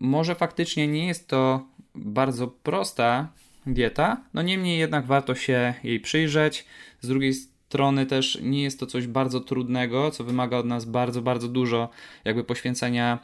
może 0.00 0.34
faktycznie 0.34 0.88
nie 0.88 1.06
jest 1.06 1.28
to 1.28 1.66
bardzo 1.94 2.48
prosta 2.48 3.28
dieta, 3.66 4.20
no 4.34 4.42
niemniej 4.42 4.78
jednak 4.78 5.06
warto 5.06 5.34
się 5.34 5.74
jej 5.84 6.00
przyjrzeć. 6.00 6.64
Z 7.00 7.08
drugiej 7.08 7.34
strony 7.34 8.06
też 8.06 8.38
nie 8.42 8.62
jest 8.62 8.80
to 8.80 8.86
coś 8.86 9.06
bardzo 9.06 9.40
trudnego, 9.40 10.10
co 10.10 10.24
wymaga 10.24 10.56
od 10.56 10.66
nas 10.66 10.84
bardzo, 10.84 11.22
bardzo 11.22 11.48
dużo 11.48 11.88
jakby 12.24 12.44
poświęcenia 12.44 13.18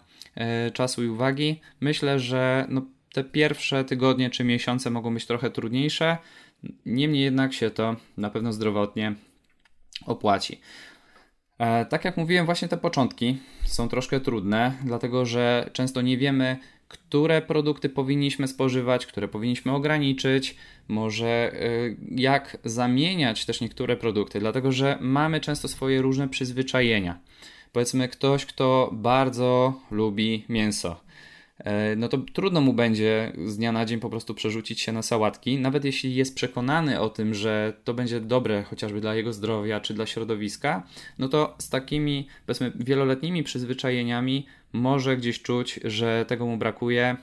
czasu 0.73 1.05
i 1.05 1.09
uwagi. 1.09 1.61
Myślę, 1.81 2.19
że 2.19 2.67
no, 2.69 2.83
te 3.15 3.25
pierwsze 3.25 3.85
tygodnie 3.85 4.31
czy 4.31 4.45
miesiące 4.45 4.91
mogą 4.91 5.15
być 5.15 5.27
trochę 5.27 5.51
trudniejsze, 5.51 6.19
niemniej 6.87 7.23
jednak 7.23 7.53
się 7.53 7.71
to 7.71 7.97
na 8.17 8.31
pewno 8.31 8.53
zdrowotnie 8.53 9.15
opłaci. 10.07 10.61
E, 11.59 11.87
tak 11.87 12.05
jak 12.05 12.17
mówiłem, 12.17 12.47
właśnie 12.47 12.69
te 12.69 12.77
początki 12.77 13.39
są 13.65 13.89
troszkę 13.89 14.21
trudne, 14.21 14.73
dlatego 14.85 15.27
że 15.27 15.71
często 15.73 16.03
nie 16.03 16.19
wiemy, 16.19 16.57
które 16.89 17.43
produkty 17.43 17.89
powinniśmy 17.89 18.49
spożywać, 18.49 19.07
które 19.07 19.29
powinniśmy 19.29 19.73
ograniczyć, 19.73 20.57
może 20.89 21.27
e, 21.27 21.57
jak 22.11 22.57
zamieniać 22.65 23.47
też 23.47 23.61
niektóre 23.61 23.97
produkty, 23.97 24.41
dlatego 24.41 24.73
że 24.73 24.99
mamy 25.01 25.41
często 25.41 25.69
swoje 25.69 26.03
różne 26.03 26.29
przyzwyczajenia. 26.29 27.19
Powiedzmy, 27.73 28.09
ktoś, 28.09 28.47
kto 28.47 28.91
bardzo 28.93 29.81
lubi 29.91 30.45
mięso, 30.49 31.04
no 31.97 32.09
to 32.09 32.19
trudno 32.19 32.61
mu 32.61 32.73
będzie 32.73 33.33
z 33.47 33.57
dnia 33.57 33.73
na 33.73 33.85
dzień 33.85 34.01
po 34.01 34.11
prostu 34.11 34.35
przerzucić 34.35 34.81
się 34.81 34.93
na 34.93 35.03
sałatki, 35.03 35.59
nawet 35.59 35.85
jeśli 35.85 36.15
jest 36.15 36.35
przekonany 36.35 37.01
o 37.01 37.09
tym, 37.09 37.35
że 37.35 37.73
to 37.85 37.95
będzie 37.95 38.21
dobre 38.21 38.63
chociażby 38.63 39.01
dla 39.01 39.15
jego 39.15 39.33
zdrowia 39.33 39.81
czy 39.81 39.95
dla 39.95 40.07
środowiska, 40.07 40.87
no 41.19 41.29
to 41.29 41.55
z 41.59 41.69
takimi 41.69 42.29
powiedzmy 42.47 42.73
wieloletnimi 42.75 43.43
przyzwyczajeniami 43.43 44.47
może 44.73 45.17
gdzieś 45.17 45.43
czuć, 45.43 45.81
że 45.85 46.25
tego 46.29 46.47
mu 46.47 46.57
brakuje. 46.57 47.17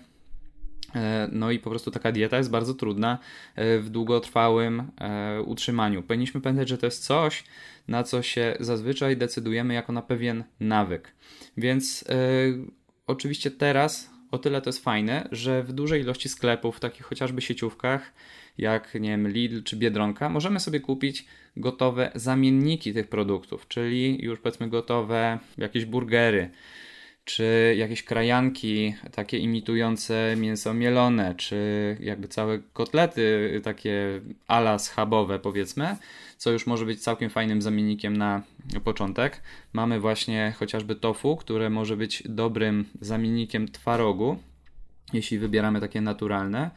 E, 0.95 1.29
no 1.31 1.51
i 1.51 1.60
po 1.60 1.69
prostu 1.69 1.91
taka 1.91 2.12
dieta 2.12 2.38
jest 2.38 2.50
bardzo 2.50 2.74
trudna 2.74 3.17
e, 3.55 3.79
w 3.79 3.89
długotrwałym 3.89 4.91
utrzymaniu. 5.45 6.03
Powinniśmy 6.03 6.41
pamiętać, 6.41 6.69
że 6.69 6.77
to 6.77 6.86
jest 6.86 7.03
coś, 7.05 7.43
na 7.88 8.03
co 8.03 8.21
się 8.21 8.57
zazwyczaj 8.60 9.17
decydujemy 9.17 9.74
jako 9.74 9.93
na 9.93 10.01
pewien 10.01 10.43
nawyk. 10.60 11.13
Więc 11.57 12.05
oczywiście 13.07 13.51
teraz 13.51 14.11
o 14.31 14.38
tyle 14.38 14.61
to 14.61 14.69
jest 14.69 14.83
fajne, 14.83 15.27
że 15.31 15.63
w 15.63 15.73
dużej 15.73 16.01
ilości 16.01 16.29
sklepów, 16.29 16.79
takich 16.79 17.05
chociażby 17.05 17.41
sieciówkach, 17.41 18.13
jak 18.57 18.93
nie 18.93 19.09
wiem, 19.09 19.27
Lidl 19.27 19.63
czy 19.63 19.75
Biedronka, 19.75 20.29
możemy 20.29 20.59
sobie 20.59 20.79
kupić 20.79 21.25
gotowe 21.57 22.11
zamienniki 22.15 22.93
tych 22.93 23.07
produktów, 23.07 23.67
czyli 23.67 24.25
już 24.25 24.39
powiedzmy 24.39 24.69
gotowe 24.69 25.39
jakieś 25.57 25.85
burgery, 25.85 26.50
czy 27.25 27.75
jakieś 27.78 28.04
krajanki 28.04 28.96
takie 29.12 29.38
imitujące 29.38 30.36
mięso 30.38 30.74
mielone, 30.74 31.36
czy 31.36 31.58
jakby 32.00 32.28
całe 32.28 32.60
kotlety 32.60 33.62
takie 33.63 34.22
ala 34.48 34.80
schabowe 34.80 35.40
powiedzmy, 35.40 35.98
co 36.38 36.51
już 36.51 36.68
może 36.68 36.86
być 36.86 37.04
całkiem 37.04 37.30
fajnym 37.30 37.62
zamiennikiem 37.62 38.18
na 38.18 38.42
początek. 38.84 39.42
Mamy 39.74 40.00
właśnie 40.00 40.54
chociażby 40.58 40.96
tofu, 40.96 41.36
które 41.36 41.70
może 41.70 41.98
być 41.98 42.24
dobrym 42.25 42.86
zamiennikiem 43.01 43.68
twarogu, 43.68 44.38
jeśli 45.13 45.40
wybieramy 45.40 45.82
takie 45.82 46.01
naturalne. 46.01 46.72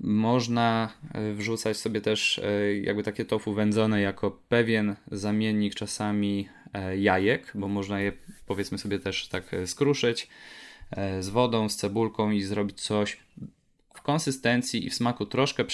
Można 0.00 0.92
e, 1.14 1.32
wrzucać 1.32 1.76
sobie 1.76 2.00
też 2.00 2.38
e, 2.38 2.74
jakby 2.80 3.02
takie 3.02 3.24
tofu 3.24 3.54
wędzone 3.54 4.00
jako 4.00 4.38
pewien 4.48 4.96
zamiennik 5.10 5.74
czasami 5.74 6.48
jajek, 6.98 7.52
bo 7.54 7.68
można 7.68 8.00
je 8.00 8.12
powiedzmy 8.46 8.78
sobie 8.78 8.98
też 8.98 9.28
tak 9.28 9.44
skruszyć 9.66 10.28
z 11.20 11.28
wodą, 11.28 11.68
z 11.68 11.76
cebulką 11.76 12.30
i 12.30 12.42
zrobić 12.42 12.80
coś 12.80 13.16
w 13.94 14.02
konsystencji 14.02 14.86
i 14.86 14.90
w 14.90 14.94
smaku 14.94 15.26
troszkę 15.26 15.64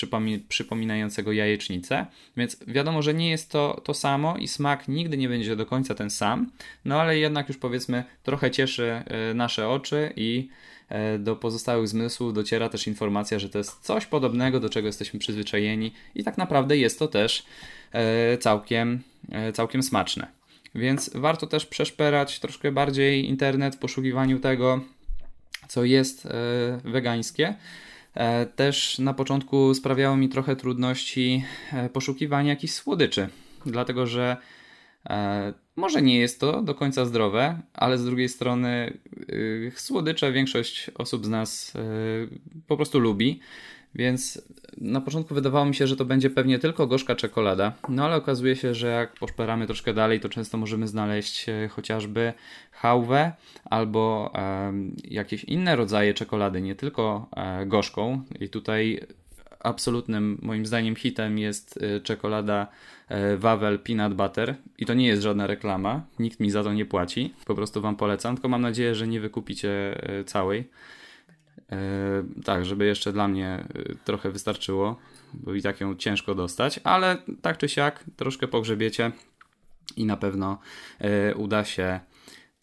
przypominającego 0.49 1.33
jajecznicę, 1.33 2.07
więc 2.37 2.57
wiadomo, 2.67 3.03
że 3.03 3.15
nie 3.15 3.31
jest 3.31 3.51
to 3.51 3.81
to 3.85 3.95
samo 3.95 4.37
i 4.37 4.49
smak 4.49 4.89
nigdy 4.89 5.17
nie 5.17 5.29
będzie 5.29 5.57
do 5.57 5.67
końca 5.67 5.95
ten 5.95 6.11
sam, 6.11 6.51
no 6.85 7.01
ale 7.01 7.19
jednak 7.19 7.49
już 7.49 7.59
powiedzmy 7.59 8.05
trochę 8.23 8.51
cieszy 8.51 9.03
nasze 9.35 9.69
oczy 9.69 10.13
i 10.17 10.49
E, 10.89 11.19
do 11.19 11.37
pozostałych 11.37 11.89
zmysłów 11.89 12.35
dociera 12.35 12.69
też 12.69 12.87
informacja, 12.87 13.39
że 13.39 13.49
to 13.49 13.59
jest 13.59 13.81
coś 13.81 14.07
podobnego, 14.07 14.61
do 14.61 14.71
czego 14.71 14.87
jesteśmy 14.87 15.21
przyzwyczajeni 15.21 15.93
i 16.15 16.25
tak 16.25 16.39
naprawdę 16.39 16.77
jest 16.77 16.99
to 16.99 17.09
też 17.09 17.47
e, 17.93 18.39
całkiem, 18.39 19.03
e, 19.33 19.53
całkiem 19.53 19.83
smaczne. 19.83 20.38
Więc 20.75 21.11
warto 21.15 21.47
też 21.47 21.67
przeszperać 21.67 22.41
troszkę 22.41 22.73
bardziej 22.73 23.29
internet 23.29 23.75
w 23.77 23.79
poszukiwaniu 23.79 24.41
tego, 24.41 24.81
co 25.69 25.85
jest 25.85 26.29
wegańskie. 26.85 27.55
Też 28.57 28.99
na 28.99 29.15
początku 29.15 29.75
sprawiało 29.75 30.17
mi 30.17 30.29
trochę 30.29 30.57
trudności 30.57 31.45
poszukiwanie 31.93 32.49
jakichś 32.49 32.73
słodyczy, 32.73 33.29
dlatego 33.67 34.07
że 34.07 34.37
E, 35.09 35.53
może 35.77 36.03
nie 36.03 36.19
jest 36.19 36.41
to 36.41 36.63
do 36.63 36.75
końca 36.75 37.05
zdrowe, 37.05 37.61
ale 37.75 37.99
z 37.99 38.05
drugiej 38.05 38.29
strony 38.29 38.99
słodycze 39.75 40.33
większość 40.33 40.91
osób 40.95 41.27
z 41.27 41.29
nas 41.29 41.73
po 42.67 42.77
prostu 42.77 42.99
lubi. 42.99 43.41
Więc 43.95 44.43
na 44.81 45.01
początku 45.01 45.35
wydawało 45.35 45.65
mi 45.65 45.75
się, 45.75 45.87
że 45.87 45.97
to 45.97 46.05
będzie 46.05 46.31
pewnie 46.31 46.59
tylko 46.59 46.87
gorzka 46.87 47.17
czekolada, 47.17 47.73
no 47.89 48.05
ale 48.05 48.17
okazuje 48.17 48.57
się, 48.57 48.75
że 48.75 48.87
jak 48.87 49.15
poszperamy 49.15 49.67
troszkę 49.67 49.95
dalej, 49.95 50.21
to 50.21 50.29
często 50.29 50.59
możemy 50.59 50.89
znaleźć 50.89 51.49
e, 51.49 51.69
chociażby 51.69 52.33
chałwę 52.73 53.33
albo 53.65 54.33
e, 54.35 54.73
jakieś 55.05 55.45
inne 55.45 55.77
rodzaje 55.77 56.15
czekolady, 56.15 56.61
nie 56.61 56.75
tylko 56.75 57.29
e, 57.37 57.67
gorzką. 57.67 58.23
I 58.41 58.49
tutaj 58.49 59.01
absolutnym 59.61 60.39
moim 60.43 60.67
zdaniem 60.67 60.97
hitem 60.97 61.39
jest 61.39 61.79
e, 61.83 62.01
czekolada 62.01 62.67
e, 63.09 63.37
Wawel 63.37 63.79
Peanut 63.79 64.15
Butter 64.15 64.55
i 64.79 64.87
to 64.87 64.95
nie 64.95 65.07
jest 65.07 65.23
żadna 65.23 65.47
reklama, 65.47 66.03
nikt 66.19 66.41
mi 66.41 66.51
za 66.51 66.65
to 66.65 66.73
nie 66.73 66.87
płaci, 66.87 67.35
po 67.45 67.55
prostu 67.55 67.81
Wam 67.81 67.97
polecam, 67.97 68.35
tylko 68.35 68.49
mam 68.49 68.63
nadzieję, 68.63 68.95
że 68.95 69.07
nie 69.07 69.21
wykupicie 69.21 70.01
całej. 70.27 70.65
Tak, 72.45 72.65
żeby 72.65 72.87
jeszcze 72.87 73.13
dla 73.13 73.29
mnie 73.29 73.65
trochę 74.05 74.31
wystarczyło, 74.31 74.99
bo 75.35 75.55
i 75.55 75.63
tak 75.63 75.81
ją 75.81 75.97
ciężko 75.97 76.35
dostać, 76.35 76.81
ale 76.85 77.17
tak 77.43 77.59
czy 77.59 77.69
siak 77.69 78.05
troszkę 78.17 78.49
pogrzebiecie 78.49 79.13
i 79.97 80.05
na 80.05 80.17
pewno 80.17 80.59
uda 81.37 81.65
się 81.65 82.01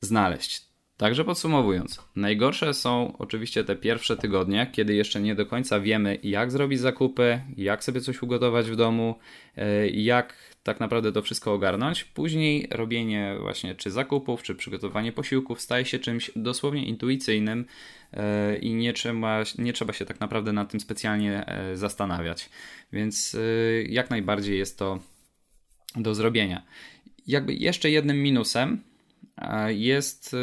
znaleźć. 0.01 0.65
Także 0.97 1.24
podsumowując, 1.25 2.01
najgorsze 2.15 2.74
są 2.74 3.17
oczywiście 3.17 3.63
te 3.63 3.75
pierwsze 3.75 4.17
tygodnie, 4.17 4.69
kiedy 4.71 4.95
jeszcze 4.95 5.21
nie 5.21 5.35
do 5.35 5.45
końca 5.45 5.79
wiemy, 5.79 6.17
jak 6.24 6.51
zrobić 6.51 6.79
zakupy, 6.79 7.41
jak 7.58 7.84
sobie 7.84 8.01
coś 8.01 8.23
ugotować 8.23 8.71
w 8.71 8.75
domu, 8.75 9.15
e, 9.58 9.88
jak 9.88 10.55
tak 10.65 10.80
naprawdę 10.80 11.12
to 11.12 11.21
wszystko 11.21 11.54
ogarnąć. 11.54 12.04
Później 12.04 12.67
robienie 12.71 13.36
właśnie 13.41 13.75
czy 13.75 13.91
zakupów, 13.91 14.43
czy 14.43 14.56
przygotowanie 14.56 15.12
posiłków 15.12 15.62
staje 15.62 15.86
się 15.86 15.99
czymś 15.99 16.32
dosłownie 16.36 16.86
intuicyjnym 16.86 17.65
e, 18.13 18.58
i 18.58 18.73
nie 18.73 18.93
trzeba, 18.93 19.43
nie 19.58 19.73
trzeba 19.73 19.93
się 19.93 20.06
tak 20.06 20.19
naprawdę 20.19 20.54
nad 20.54 20.71
tym 20.71 20.80
specjalnie 20.80 21.45
e, 21.45 21.78
zastanawiać. 21.78 22.49
Więc 22.93 23.38
jak 23.89 24.10
najbardziej 24.10 24.58
jest 24.58 24.80
to 24.80 24.99
do 25.95 26.15
zrobienia. 26.15 26.65
Jakby 27.28 27.54
jeszcze 27.54 27.89
jednym 27.89 28.23
minusem 28.23 28.82
jest 29.67 30.36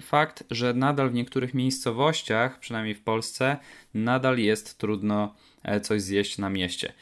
fakt, 0.00 0.44
że 0.50 0.74
nadal 0.74 1.10
w 1.10 1.14
niektórych 1.14 1.54
miejscowościach, 1.54 2.58
przynajmniej 2.58 2.94
w 2.94 3.02
Polsce, 3.02 3.56
nadal 3.94 4.38
jest 4.38 4.78
trudno 4.78 5.34
e, 5.62 5.80
coś 5.80 6.02
zjeść 6.02 6.38
na 6.38 6.50
mieście. 6.50 6.92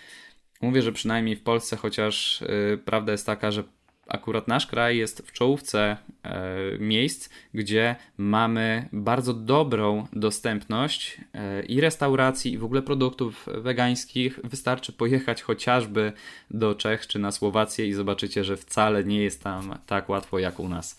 Mówię, 0.64 0.82
że 0.82 0.92
przynajmniej 0.92 1.36
w 1.36 1.42
Polsce, 1.42 1.76
chociaż 1.76 2.42
y, 2.42 2.78
prawda 2.84 3.12
jest 3.12 3.26
taka, 3.26 3.50
że 3.50 3.64
akurat 4.08 4.48
nasz 4.48 4.66
kraj 4.66 4.96
jest 4.96 5.22
w 5.26 5.32
czołówce 5.32 5.96
e, 6.22 6.48
miejsc, 6.78 7.28
gdzie 7.54 7.96
mamy 8.16 8.88
bardzo 8.92 9.34
dobrą 9.34 10.06
dostępność 10.12 11.20
e, 11.34 11.62
i 11.62 11.80
restauracji, 11.80 12.52
i 12.52 12.58
w 12.58 12.64
ogóle 12.64 12.82
produktów 12.82 13.46
wegańskich. 13.46 14.40
Wystarczy 14.44 14.92
pojechać 14.92 15.42
chociażby 15.42 16.12
do 16.50 16.74
Czech 16.74 17.06
czy 17.06 17.18
na 17.18 17.32
Słowację 17.32 17.86
i 17.86 17.92
zobaczycie, 17.92 18.44
że 18.44 18.56
wcale 18.56 19.04
nie 19.04 19.22
jest 19.22 19.42
tam 19.42 19.78
tak 19.86 20.08
łatwo 20.08 20.38
jak 20.38 20.60
u 20.60 20.68
nas. 20.68 20.98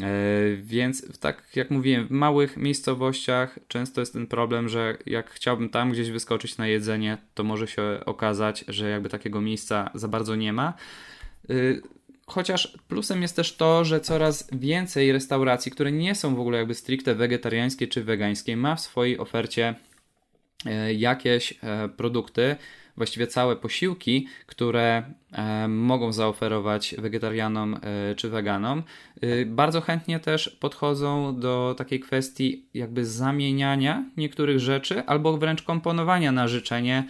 E, 0.00 0.06
więc 0.56 1.18
tak 1.18 1.56
jak 1.56 1.70
mówiłem, 1.70 2.06
w 2.06 2.10
małych 2.10 2.56
miejscowościach 2.56 3.58
często 3.68 4.00
jest 4.00 4.12
ten 4.12 4.26
problem, 4.26 4.68
że 4.68 4.96
jak 5.06 5.30
chciałbym 5.30 5.68
tam 5.68 5.92
gdzieś 5.92 6.10
wyskoczyć 6.10 6.58
na 6.58 6.66
jedzenie, 6.66 7.18
to 7.34 7.44
może 7.44 7.66
się 7.66 7.82
okazać, 8.06 8.64
że 8.68 8.90
jakby 8.90 9.08
takiego 9.08 9.40
miejsca 9.40 9.90
za 9.94 10.08
bardzo 10.08 10.36
nie 10.36 10.52
ma. 10.52 10.74
Chociaż 12.26 12.78
plusem 12.88 13.22
jest 13.22 13.36
też 13.36 13.56
to, 13.56 13.84
że 13.84 14.00
coraz 14.00 14.48
więcej 14.52 15.12
restauracji, 15.12 15.72
które 15.72 15.92
nie 15.92 16.14
są 16.14 16.34
w 16.34 16.40
ogóle 16.40 16.58
jakby 16.58 16.74
stricte 16.74 17.14
wegetariańskie 17.14 17.88
czy 17.88 18.04
wegańskie, 18.04 18.56
ma 18.56 18.76
w 18.76 18.80
swojej 18.80 19.18
ofercie 19.18 19.74
e, 20.66 20.94
jakieś 20.94 21.54
e, 21.62 21.88
produkty, 21.88 22.56
właściwie 22.96 23.26
całe 23.26 23.56
posiłki, 23.56 24.26
które 24.46 25.02
e, 25.32 25.68
mogą 25.68 26.12
zaoferować 26.12 26.94
wegetarianom 26.98 27.80
czy 28.16 28.28
weganom. 28.28 28.82
Bardzo 29.46 29.80
chętnie 29.80 30.20
też 30.20 30.48
podchodzą 30.60 31.40
do 31.40 31.74
takiej 31.78 32.00
kwestii 32.00 32.66
jakby 32.74 33.04
zamieniania 33.06 34.04
niektórych 34.16 34.60
rzeczy 34.60 35.06
albo 35.06 35.36
wręcz 35.36 35.62
komponowania 35.62 36.32
na 36.32 36.48
życzenie 36.48 37.04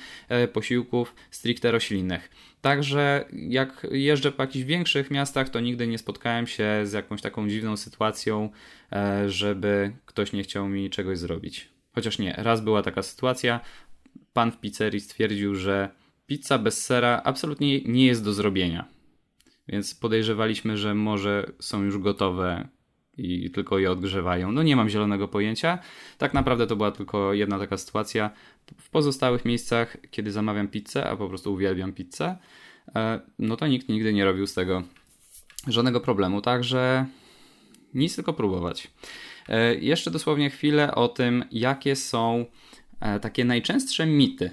posiłków 0.53 1.15
stricte 1.31 1.71
roślinnych. 1.71 2.31
Także 2.65 3.25
jak 3.33 3.87
jeżdżę 3.91 4.33
po 4.33 4.43
jakichś 4.43 4.65
większych 4.65 5.11
miastach, 5.11 5.49
to 5.49 5.61
nigdy 5.61 5.87
nie 5.87 5.99
spotkałem 5.99 6.47
się 6.47 6.81
z 6.85 6.93
jakąś 6.93 7.23
taką 7.23 7.49
dziwną 7.49 7.77
sytuacją, 7.77 8.51
e, 8.93 9.31
żeby 9.31 9.93
ktoś 10.07 10.33
nie 10.33 10.43
chciał 10.43 10.69
mi 10.69 10.91
czegoś 10.91 11.19
zrobić. 11.19 11.69
Chociaż 11.95 12.19
nie, 12.19 12.35
raz 12.37 12.61
była 12.61 12.83
taka 12.83 13.03
sytuacja. 13.03 13.61
Pan 14.35 14.53
w 14.53 14.61
pizzerii 14.61 15.01
stwierdził, 15.01 15.55
że 15.55 15.91
pizza 16.27 16.59
bez 16.59 16.85
sera 16.85 17.21
absolutnie 17.25 17.81
nie 17.81 18.07
jest 18.07 18.25
do 18.25 18.33
zrobienia. 18.33 18.89
Więc 19.69 19.95
podejrzewaliśmy, 19.95 20.77
że 20.77 20.95
może 20.95 21.53
są 21.61 21.83
już 21.83 21.99
gotowe 21.99 22.69
i 23.17 23.51
tylko 23.51 23.79
je 23.79 23.91
odgrzewają. 23.91 24.53
No 24.53 24.63
nie 24.63 24.77
mam 24.77 24.89
zielonego 24.89 25.29
pojęcia. 25.29 25.79
Tak 26.19 26.35
naprawdę 26.35 26.67
to 26.67 26.77
była 26.77 26.91
tylko 26.91 27.33
jedna 27.33 27.59
taka 27.59 27.79
sytuacja. 27.79 28.31
W 28.81 28.91
pozostałych 28.91 29.45
miejscach, 29.45 29.97
kiedy 30.11 30.33
zamawiam 30.33 30.69
pizzę, 30.69 31.05
a 31.11 31.17
po 31.17 31.29
prostu 31.29 31.53
uwielbiam 31.53 31.93
pizzę, 31.93 32.37
e, 32.95 33.21
no 33.39 33.57
to 33.57 33.67
nikt 33.67 33.89
nigdy 33.89 34.13
nie 34.13 34.25
robił 34.25 34.47
z 34.47 34.55
tego 34.55 34.83
żadnego 35.67 36.01
problemu. 36.01 36.41
Także 36.41 37.07
nic 37.95 38.17
tylko 38.17 38.33
próbować. 38.33 38.91
E, 39.49 39.75
jeszcze 39.75 40.11
dosłownie 40.11 40.51
chwilę 40.51 40.95
o 40.95 41.09
tym, 41.09 41.45
jakie 41.51 41.97
są 41.97 42.47
takie 43.23 43.45
najczęstsze 43.45 44.07
mity 44.07 44.51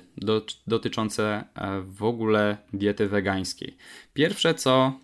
dotyczące 0.67 1.43
w 1.83 2.03
ogóle 2.03 2.57
diety 2.73 3.07
wegańskiej. 3.07 3.77
Pierwsze 4.13 4.53
co 4.53 4.99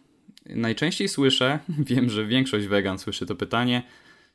najczęściej 0.46 1.10
słyszę, 1.10 1.60
wiem, 1.90 2.10
że 2.10 2.26
większość 2.26 2.68
wegan 2.68 3.00
słyszy 3.00 3.26
to 3.26 3.36
pytanie, 3.36 3.84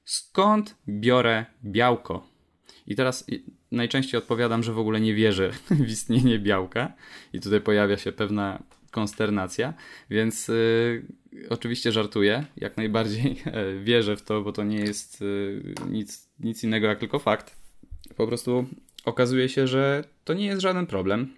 skąd 0.05 0.77
biorę 0.89 1.47
białko? 1.65 2.27
I 2.87 2.97
teraz 2.97 3.27
najczęściej 3.73 4.19
odpowiadam, 4.19 4.63
że 4.63 4.73
w 4.73 4.79
ogóle 4.79 5.01
nie 5.01 5.15
wierzę 5.15 5.51
w 5.71 5.89
istnienie 5.89 6.39
białka. 6.39 6.93
I 7.33 7.41
tutaj 7.41 7.61
pojawia 7.61 7.97
się 7.97 8.13
pewna 8.13 8.63
konsternacja, 8.91 9.75
więc 10.11 10.49
y, 10.49 11.07
oczywiście 11.51 11.93
żartuję, 11.93 12.45
jak 12.57 12.77
najbardziej 12.77 13.43
wierzę 13.85 14.17
w 14.17 14.23
to, 14.23 14.43
bo 14.43 14.53
to 14.53 14.65
nie 14.65 14.79
jest 14.79 15.23
y, 15.23 15.63
nic, 15.89 16.31
nic 16.41 16.65
innego 16.65 16.87
jak 16.87 16.99
tylko 16.99 17.19
fakt. 17.19 17.57
Po 18.17 18.27
prostu 18.27 18.67
okazuje 19.05 19.49
się, 19.49 19.67
że 19.67 20.05
to 20.25 20.35
nie 20.35 20.47
jest 20.47 20.61
żaden 20.61 20.87
problem. 20.87 21.35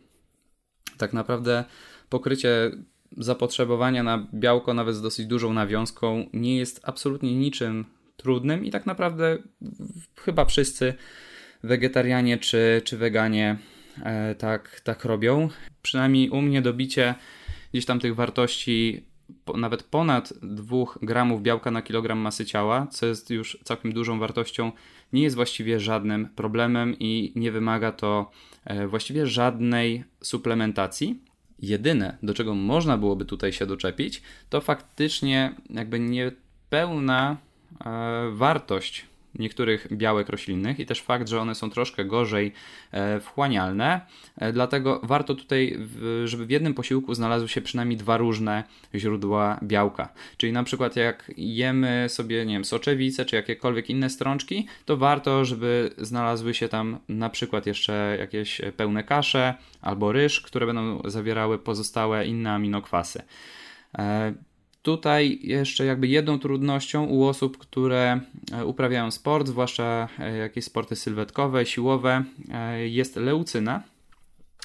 Tak 0.98 1.12
naprawdę 1.12 1.64
pokrycie 2.08 2.70
zapotrzebowania 3.16 4.02
na 4.02 4.26
białko, 4.34 4.74
nawet 4.74 4.96
z 4.96 5.02
dosyć 5.02 5.26
dużą 5.26 5.52
nawiązką, 5.52 6.26
nie 6.32 6.56
jest 6.56 6.80
absolutnie 6.82 7.34
niczym 7.34 7.84
trudnym 8.16 8.64
i 8.64 8.70
tak 8.70 8.86
naprawdę 8.86 9.38
chyba 10.20 10.44
wszyscy 10.44 10.94
wegetarianie 11.62 12.38
czy, 12.38 12.82
czy 12.84 12.96
weganie 12.96 13.56
e, 14.02 14.34
tak, 14.34 14.80
tak 14.80 15.04
robią. 15.04 15.48
Przynajmniej 15.82 16.30
u 16.30 16.42
mnie 16.42 16.62
dobicie 16.62 17.14
gdzieś 17.72 17.84
tam 17.84 18.00
tych 18.00 18.14
wartości 18.14 19.06
po, 19.44 19.56
nawet 19.56 19.82
ponad 19.82 20.32
2 20.42 20.76
gramów 21.02 21.42
białka 21.42 21.70
na 21.70 21.82
kilogram 21.82 22.18
masy 22.18 22.46
ciała, 22.46 22.86
co 22.86 23.06
jest 23.06 23.30
już 23.30 23.58
całkiem 23.64 23.92
dużą 23.92 24.18
wartością, 24.18 24.72
nie 25.12 25.22
jest 25.22 25.36
właściwie 25.36 25.80
żadnym 25.80 26.28
problemem 26.36 26.96
i 27.00 27.32
nie 27.36 27.52
wymaga 27.52 27.92
to 27.92 28.30
e, 28.64 28.86
właściwie 28.86 29.26
żadnej 29.26 30.04
suplementacji. 30.20 31.20
Jedyne, 31.58 32.18
do 32.22 32.34
czego 32.34 32.54
można 32.54 32.98
byłoby 32.98 33.24
tutaj 33.24 33.52
się 33.52 33.66
doczepić, 33.66 34.22
to 34.50 34.60
faktycznie 34.60 35.54
jakby 35.70 36.00
niepełna 36.00 37.36
e, 37.84 38.30
wartość 38.32 39.06
niektórych 39.38 39.88
białek 39.92 40.28
roślinnych 40.28 40.80
i 40.80 40.86
też 40.86 41.02
fakt, 41.02 41.28
że 41.28 41.40
one 41.40 41.54
są 41.54 41.70
troszkę 41.70 42.04
gorzej 42.04 42.52
e, 42.92 43.20
wchłanialne. 43.20 44.00
E, 44.36 44.52
dlatego 44.52 45.00
warto 45.02 45.34
tutaj, 45.34 45.78
żeby 46.24 46.46
w 46.46 46.50
jednym 46.50 46.74
posiłku 46.74 47.14
znalazły 47.14 47.48
się 47.48 47.60
przynajmniej 47.60 47.96
dwa 47.96 48.16
różne 48.16 48.64
źródła 48.94 49.60
białka. 49.62 50.08
Czyli 50.36 50.52
na 50.52 50.64
przykład 50.64 50.96
jak 50.96 51.32
jemy 51.36 52.06
sobie, 52.08 52.46
nie 52.46 52.52
wiem, 52.52 52.64
soczewice 52.64 53.24
czy 53.24 53.36
jakiekolwiek 53.36 53.90
inne 53.90 54.10
strączki, 54.10 54.66
to 54.84 54.96
warto, 54.96 55.44
żeby 55.44 55.90
znalazły 55.98 56.54
się 56.54 56.68
tam 56.68 56.98
na 57.08 57.30
przykład 57.30 57.66
jeszcze 57.66 58.16
jakieś 58.18 58.60
pełne 58.76 59.04
kasze 59.04 59.54
albo 59.82 60.12
ryż, 60.12 60.40
które 60.40 60.66
będą 60.66 61.02
zawierały 61.04 61.58
pozostałe 61.58 62.26
inne 62.26 62.52
aminokwasy. 62.52 63.22
Tutaj 64.84 65.38
jeszcze 65.42 65.84
jakby 65.84 66.08
jedną 66.08 66.38
trudnością 66.38 67.04
u 67.04 67.24
osób, 67.24 67.58
które 67.58 68.20
e, 68.52 68.64
uprawiają 68.64 69.10
sport, 69.10 69.48
zwłaszcza 69.48 70.08
e, 70.18 70.36
jakieś 70.36 70.64
sporty 70.64 70.96
sylwetkowe, 70.96 71.66
siłowe, 71.66 72.24
e, 72.52 72.88
jest 72.88 73.16
leucyna, 73.16 73.82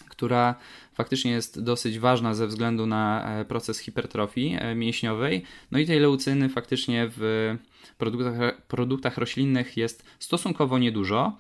która 0.10 0.55
faktycznie 0.93 1.32
jest 1.32 1.63
dosyć 1.63 1.99
ważna 1.99 2.34
ze 2.34 2.47
względu 2.47 2.86
na 2.86 3.27
proces 3.47 3.79
hipertrofii 3.79 4.58
mięśniowej. 4.75 5.43
No 5.71 5.79
i 5.79 5.86
tej 5.86 5.99
leucyny 5.99 6.49
faktycznie 6.49 7.10
w 7.17 7.55
produktach, 7.97 8.62
produktach 8.67 9.17
roślinnych 9.17 9.77
jest 9.77 10.03
stosunkowo 10.19 10.79
niedużo. 10.79 11.38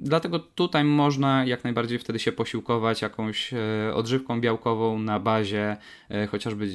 Dlatego 0.00 0.38
tutaj 0.38 0.84
można 0.84 1.44
jak 1.44 1.64
najbardziej 1.64 1.98
wtedy 1.98 2.18
się 2.18 2.32
posiłkować 2.32 3.02
jakąś 3.02 3.54
e, 3.54 3.94
odżywką 3.94 4.40
białkową 4.40 4.98
na 4.98 5.20
bazie 5.20 5.76
e, 6.10 6.26
chociażby 6.26 6.68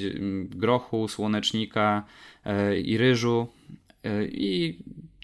grochu, 0.44 1.08
słonecznika 1.08 2.04
e, 2.44 2.80
i 2.80 2.98
ryżu 2.98 3.46
i 4.28 4.78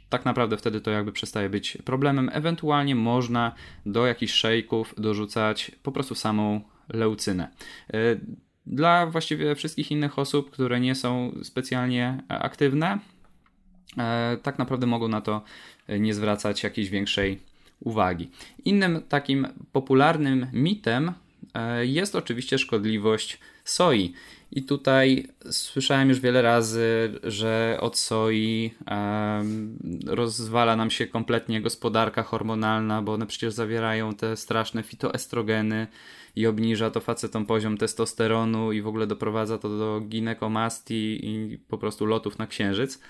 tak 0.09 0.25
naprawdę 0.25 0.57
wtedy 0.57 0.81
to 0.81 0.91
jakby 0.91 1.13
przestaje 1.13 1.49
być 1.49 1.79
problemem. 1.85 2.31
Ewentualnie 2.33 2.95
można 2.95 3.55
do 3.87 4.07
jakichś 4.07 4.33
szejków 4.33 4.95
dorzucać 4.99 5.71
po 5.83 5.93
prostu 5.93 6.15
samą 6.15 6.61
leucynę. 6.89 7.49
Dla 8.67 9.07
właściwie 9.07 9.55
wszystkich 9.55 9.91
innych 9.91 10.19
osób, 10.19 10.51
które 10.51 10.81
nie 10.81 10.95
są 10.95 11.33
specjalnie 11.43 12.23
aktywne, 12.29 12.99
tak 14.43 14.59
naprawdę 14.59 14.87
mogą 14.87 15.09
na 15.09 15.21
to 15.21 15.43
nie 15.89 16.15
zwracać 16.15 16.63
jakiejś 16.63 16.91
większej 16.91 17.39
uwagi. 17.81 18.31
Innym 18.65 19.03
takim 19.09 19.49
popularnym 19.73 20.47
mitem 20.53 21.13
e, 21.55 21.87
jest 21.87 22.17
oczywiście 22.17 22.59
szkodliwość 22.59 23.39
soi. 23.65 24.13
I 24.53 24.63
tutaj 24.63 25.29
słyszałem 25.51 26.09
już 26.09 26.21
wiele 26.21 26.43
razy, 26.43 27.13
że 27.23 27.79
od 27.81 27.99
soi 27.99 28.75
rozwala 30.07 30.77
nam 30.77 30.91
się 30.91 31.07
kompletnie 31.07 31.61
gospodarka 31.61 32.23
hormonalna, 32.23 33.03
bo 33.03 33.13
one 33.13 33.27
przecież 33.27 33.55
zawierają 33.55 34.15
te 34.15 34.37
straszne 34.37 34.83
fitoestrogeny 34.83 35.87
i 36.37 36.47
obniża 36.47 36.91
to 36.91 37.01
facetom 37.01 37.47
poziom 37.47 37.79
testosteronu 37.79 38.73
i 38.73 38.83
w 38.83 38.87
ogóle 38.87 39.07
doprowadza 39.07 39.59
to 39.59 39.69
do 39.69 40.01
ginekomastii 40.01 41.21
i 41.23 41.59
po 41.59 41.79
prostu 41.79 42.07
lotów 42.07 42.39
na 42.39 42.47
księżyc. 42.47 43.01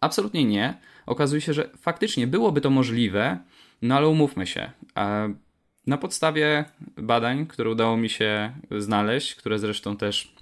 Absolutnie 0.00 0.44
nie. 0.44 0.74
Okazuje 1.06 1.40
się, 1.40 1.52
że 1.52 1.70
faktycznie 1.78 2.26
byłoby 2.26 2.60
to 2.60 2.70
możliwe, 2.70 3.38
no 3.82 3.96
ale 3.96 4.08
umówmy 4.08 4.46
się. 4.46 4.70
Na 5.86 5.98
podstawie 5.98 6.64
badań, 6.96 7.46
które 7.46 7.70
udało 7.70 7.96
mi 7.96 8.08
się 8.08 8.52
znaleźć, 8.78 9.34
które 9.34 9.58
zresztą 9.58 9.96
też 9.96 10.34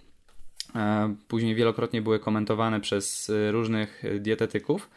e, 0.75 1.15
później 1.29 1.55
wielokrotnie 1.55 2.03
były 2.03 2.19
komentowane 2.19 2.81
przez 2.81 3.31
e, 3.31 3.53
różnych 3.53 4.03
dietetyków, 4.21 4.91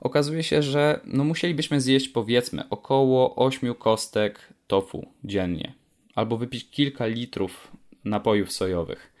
okazuje 0.00 0.42
się, 0.42 0.62
że 0.62 1.00
no 1.04 1.24
musielibyśmy 1.24 1.80
zjeść 1.80 2.08
powiedzmy 2.08 2.68
około 2.68 3.36
8 3.36 3.74
kostek 3.74 4.48
tofu 4.66 5.12
dziennie, 5.24 5.74
albo 6.14 6.36
wypić 6.36 6.70
kilka 6.70 7.06
litrów 7.06 7.72
napojów 8.04 8.52
sojowych 8.52 9.13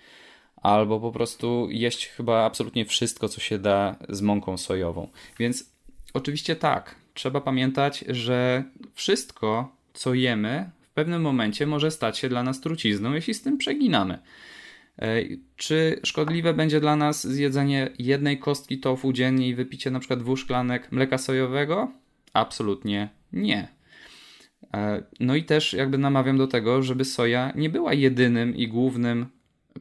albo 0.64 1.00
po 1.00 1.12
prostu 1.12 1.68
jeść 1.70 2.06
chyba 2.06 2.44
absolutnie 2.44 2.84
wszystko, 2.84 3.28
co 3.28 3.40
się 3.40 3.58
da 3.58 3.96
z 4.08 4.20
mąką 4.20 4.56
sojową. 4.56 5.08
Więc 5.38 5.72
oczywiście 6.14 6.56
tak, 6.56 6.94
trzeba 7.14 7.40
pamiętać, 7.40 8.04
że 8.08 8.64
wszystko, 8.94 9.76
co 9.94 10.14
jemy, 10.14 10.70
w 10.82 10.88
pewnym 10.88 11.22
momencie 11.22 11.66
może 11.66 11.90
stać 11.90 12.18
się 12.18 12.28
dla 12.28 12.42
nas 12.42 12.60
trucizną, 12.60 13.12
jeśli 13.12 13.34
z 13.34 13.42
tym 13.42 13.58
przeginamy. 13.58 14.18
Czy 15.56 16.00
szkodliwe 16.04 16.54
będzie 16.54 16.80
dla 16.80 16.96
nas 16.96 17.26
zjedzenie 17.26 17.90
jednej 17.98 18.38
kostki 18.38 18.78
tofu 18.78 19.12
dziennie 19.12 19.48
i 19.48 19.54
wypicie 19.54 19.90
na 19.90 19.98
przykład 19.98 20.20
dwóch 20.20 20.38
szklanek 20.38 20.92
mleka 20.92 21.18
sojowego? 21.18 21.92
Absolutnie 22.32 23.08
nie. 23.32 23.68
E, 24.74 25.02
no 25.20 25.34
i 25.34 25.44
też 25.44 25.72
jakby 25.72 25.98
namawiam 25.98 26.38
do 26.38 26.46
tego, 26.46 26.82
żeby 26.82 27.04
soja 27.04 27.52
nie 27.56 27.70
była 27.70 27.94
jedynym 27.94 28.56
i 28.56 28.68
głównym 28.68 29.26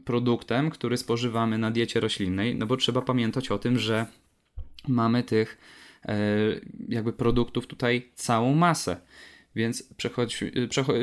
produktem, 0.06 0.69
który 0.69 0.97
spożywamy 0.97 1.58
na 1.58 1.71
diecie 1.71 1.99
roślinnej, 1.99 2.56
no 2.56 2.65
bo 2.65 2.77
trzeba 2.77 3.01
pamiętać 3.01 3.51
o 3.51 3.58
tym, 3.58 3.79
że 3.79 4.06
mamy 4.88 5.23
tych 5.23 5.58
e, 6.06 6.17
jakby 6.89 7.13
produktów 7.13 7.67
tutaj 7.67 8.10
całą 8.15 8.53
masę. 8.56 8.97
Więc 9.56 9.89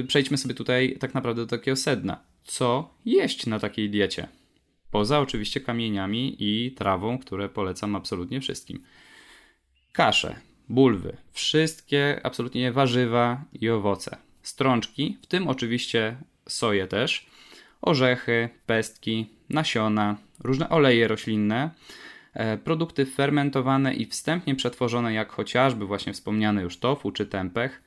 przejdźmy 0.06 0.38
sobie 0.38 0.54
tutaj 0.54 0.96
tak 1.00 1.14
naprawdę 1.14 1.42
do 1.42 1.58
takiego 1.58 1.76
sedna. 1.76 2.20
Co 2.44 2.94
jeść 3.04 3.46
na 3.46 3.58
takiej 3.58 3.90
diecie? 3.90 4.28
Poza 4.90 5.20
oczywiście 5.20 5.60
kamieniami 5.60 6.36
i 6.38 6.72
trawą, 6.72 7.18
które 7.18 7.48
polecam 7.48 7.96
absolutnie 7.96 8.40
wszystkim. 8.40 8.82
Kasze, 9.92 10.36
bulwy, 10.68 11.16
wszystkie 11.32 12.20
absolutnie 12.22 12.72
warzywa 12.72 13.44
i 13.52 13.68
owoce. 13.68 14.16
Strączki, 14.42 15.18
w 15.22 15.26
tym 15.26 15.48
oczywiście 15.48 16.16
soję 16.48 16.86
też 16.86 17.29
orzechy, 17.82 18.48
pestki, 18.66 19.26
nasiona, 19.50 20.16
różne 20.44 20.68
oleje 20.68 21.08
roślinne, 21.08 21.70
e, 22.34 22.58
produkty 22.58 23.06
fermentowane 23.06 23.94
i 23.94 24.06
wstępnie 24.06 24.54
przetworzone, 24.54 25.14
jak 25.14 25.32
chociażby 25.32 25.86
właśnie 25.86 26.12
wspomniane 26.12 26.62
już 26.62 26.78
tofu 26.78 27.12
czy 27.12 27.26
tempeh, 27.26 27.82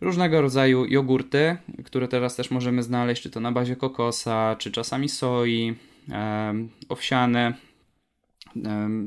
różnego 0.00 0.40
rodzaju 0.40 0.86
jogurty, 0.86 1.56
które 1.84 2.08
teraz 2.08 2.36
też 2.36 2.50
możemy 2.50 2.82
znaleźć, 2.82 3.22
czy 3.22 3.30
to 3.30 3.40
na 3.40 3.52
bazie 3.52 3.76
kokosa, 3.76 4.56
czy 4.58 4.72
czasami 4.72 5.08
soi, 5.08 5.74
e, 6.12 6.54
owsiane. 6.88 7.67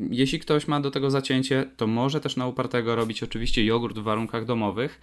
Jeśli 0.10 0.40
ktoś 0.40 0.68
ma 0.68 0.80
do 0.80 0.92
tego 0.92 1.12
zacięcie, 1.12 1.72
to 1.78 1.88
może 1.88 2.22
też 2.22 2.36
na 2.36 2.48
upartego 2.48 2.96
robić 2.96 3.24
oczywiście 3.24 3.66
jogurt 3.66 4.00
w 4.00 4.04
warunkach 4.04 4.46
domowych. 4.46 5.02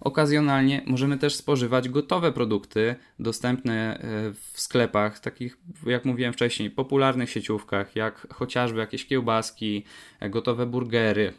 Okazjonalnie 0.00 0.82
możemy 0.86 1.18
też 1.18 1.34
spożywać 1.34 1.88
gotowe 1.88 2.32
produkty 2.32 2.94
dostępne 3.18 3.98
e, 3.98 4.32
w 4.32 4.60
sklepach, 4.60 5.20
takich 5.20 5.58
jak 5.86 6.04
mówiłem 6.04 6.32
wcześniej, 6.32 6.70
popularnych 6.70 7.30
sieciówkach, 7.30 7.96
jak 7.96 8.34
chociażby 8.34 8.78
jakieś 8.78 9.06
kiełbaski, 9.06 9.84
e, 10.20 10.30
gotowe 10.30 10.66
burgery, 10.66 11.32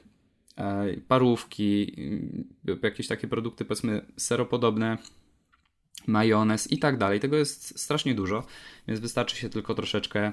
e, 0.58 0.86
parówki, 1.08 1.96
jakieś 2.84 3.08
takie 3.08 3.28
produkty 3.28 3.66
powiedzmy 3.66 4.06
seropodobne, 4.18 4.98
majonez 6.08 6.72
i 6.72 6.78
tak 6.78 6.98
dalej. 6.98 7.20
Tego 7.20 7.38
jest 7.38 7.80
strasznie 7.80 8.16
dużo, 8.16 8.44
więc 8.88 9.00
wystarczy 9.00 9.36
się 9.36 9.50
tylko 9.50 9.76
troszeczkę 9.76 10.32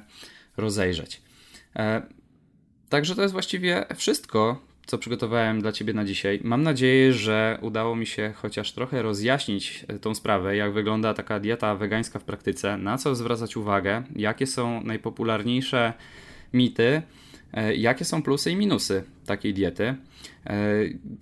rozejrzeć. 0.57 1.23
Także 2.89 3.15
to 3.15 3.23
jest 3.23 3.33
właściwie 3.33 3.87
wszystko, 3.97 4.61
co 4.87 4.99
przygotowałem 4.99 5.61
dla 5.61 5.73
Ciebie 5.73 5.93
na 5.93 6.05
dzisiaj. 6.05 6.41
Mam 6.45 6.63
nadzieję, 6.63 7.13
że 7.13 7.59
udało 7.63 7.97
mi 7.97 8.07
się 8.07 8.33
chociaż 8.37 8.73
trochę 8.73 9.03
rozjaśnić 9.03 9.85
e, 9.89 9.99
tą 9.99 10.15
sprawę, 10.15 10.57
jak 10.57 10.73
wygląda 10.73 11.15
taka 11.15 11.41
dieta 11.41 11.75
wegańska 11.75 12.19
w 12.19 12.25
praktyce, 12.25 12.79
na 12.79 12.99
co 12.99 13.15
zwracać 13.15 13.57
uwagę, 13.57 14.03
jakie 14.17 14.47
są 14.47 14.83
najpopularniejsze 14.83 15.93
mity, 16.53 17.03
e, 17.53 17.75
jakie 17.75 18.05
są 18.05 18.23
plusy 18.23 18.51
i 18.51 18.57
minusy 18.57 19.05
takiej 19.27 19.55
diety. 19.55 19.95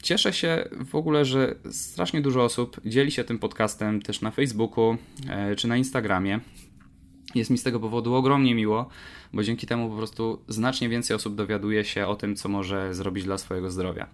Cieszę 0.03 0.33
się 0.33 0.69
w 0.85 0.95
ogóle, 0.95 1.25
że 1.25 1.55
strasznie 1.71 2.21
dużo 2.21 2.45
osób 2.45 2.81
dzieli 2.85 3.11
się 3.11 3.25
tym 3.25 3.39
podcastem 3.39 4.03
też 4.03 4.21
na 4.21 4.31
Facebooku 4.31 4.97
czy 5.57 5.69
na 5.69 5.77
Instagramie. 5.77 6.41
Jest 7.35 7.51
mi 7.51 7.59
z 7.59 7.62
tego 7.62 7.81
powodu 7.81 8.15
ogromnie 8.15 8.55
miło, 8.55 8.89
bo 9.33 9.43
dzięki 9.43 9.67
temu 9.67 9.91
po 9.91 9.97
prostu 9.97 10.43
znacznie 10.49 10.89
więcej 10.89 11.17
osób 11.17 11.35
dowiaduje 11.35 11.85
się 11.85 12.07
o 12.07 12.17
tym, 12.17 12.37
co 12.37 12.49
może 12.49 12.95
zrobić 12.95 13.25
dla 13.25 13.39
swojego 13.39 13.71
zdrowia. 13.71 14.07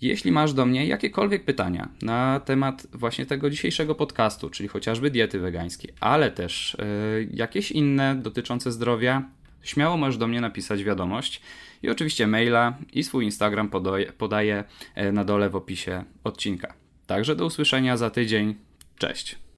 Jeśli 0.00 0.32
masz 0.32 0.52
do 0.52 0.66
mnie 0.66 0.86
jakiekolwiek 0.86 1.44
pytania 1.44 1.88
na 2.02 2.40
temat 2.40 2.86
właśnie 2.92 3.26
tego 3.26 3.50
dzisiejszego 3.50 3.94
podcastu, 3.94 4.50
czyli 4.50 4.68
chociażby 4.68 5.10
diety 5.10 5.38
wegańskiej, 5.38 5.94
ale 6.00 6.30
też 6.30 6.76
yy, 6.78 7.28
jakieś 7.32 7.72
inne 7.72 8.14
dotyczące 8.14 8.72
zdrowia, 8.72 9.22
śmiało 9.62 9.96
możesz 9.96 10.16
do 10.16 10.26
mnie 10.26 10.40
napisać 10.40 10.84
wiadomość 10.84 11.40
i 11.82 11.90
oczywiście 11.90 12.26
maila 12.26 12.78
i 12.92 13.04
swój 13.04 13.24
Instagram 13.24 13.68
podaję, 13.68 14.12
podaję 14.12 14.64
e, 14.94 15.12
na 15.12 15.24
dole 15.24 15.50
w 15.50 15.56
opisie 15.56 16.04
odcinka. 16.24 16.74
Także 17.06 17.36
do 17.36 17.46
usłyszenia 17.46 17.96
za 17.96 18.10
tydzień. 18.10 18.54
Cześć. 18.98 19.40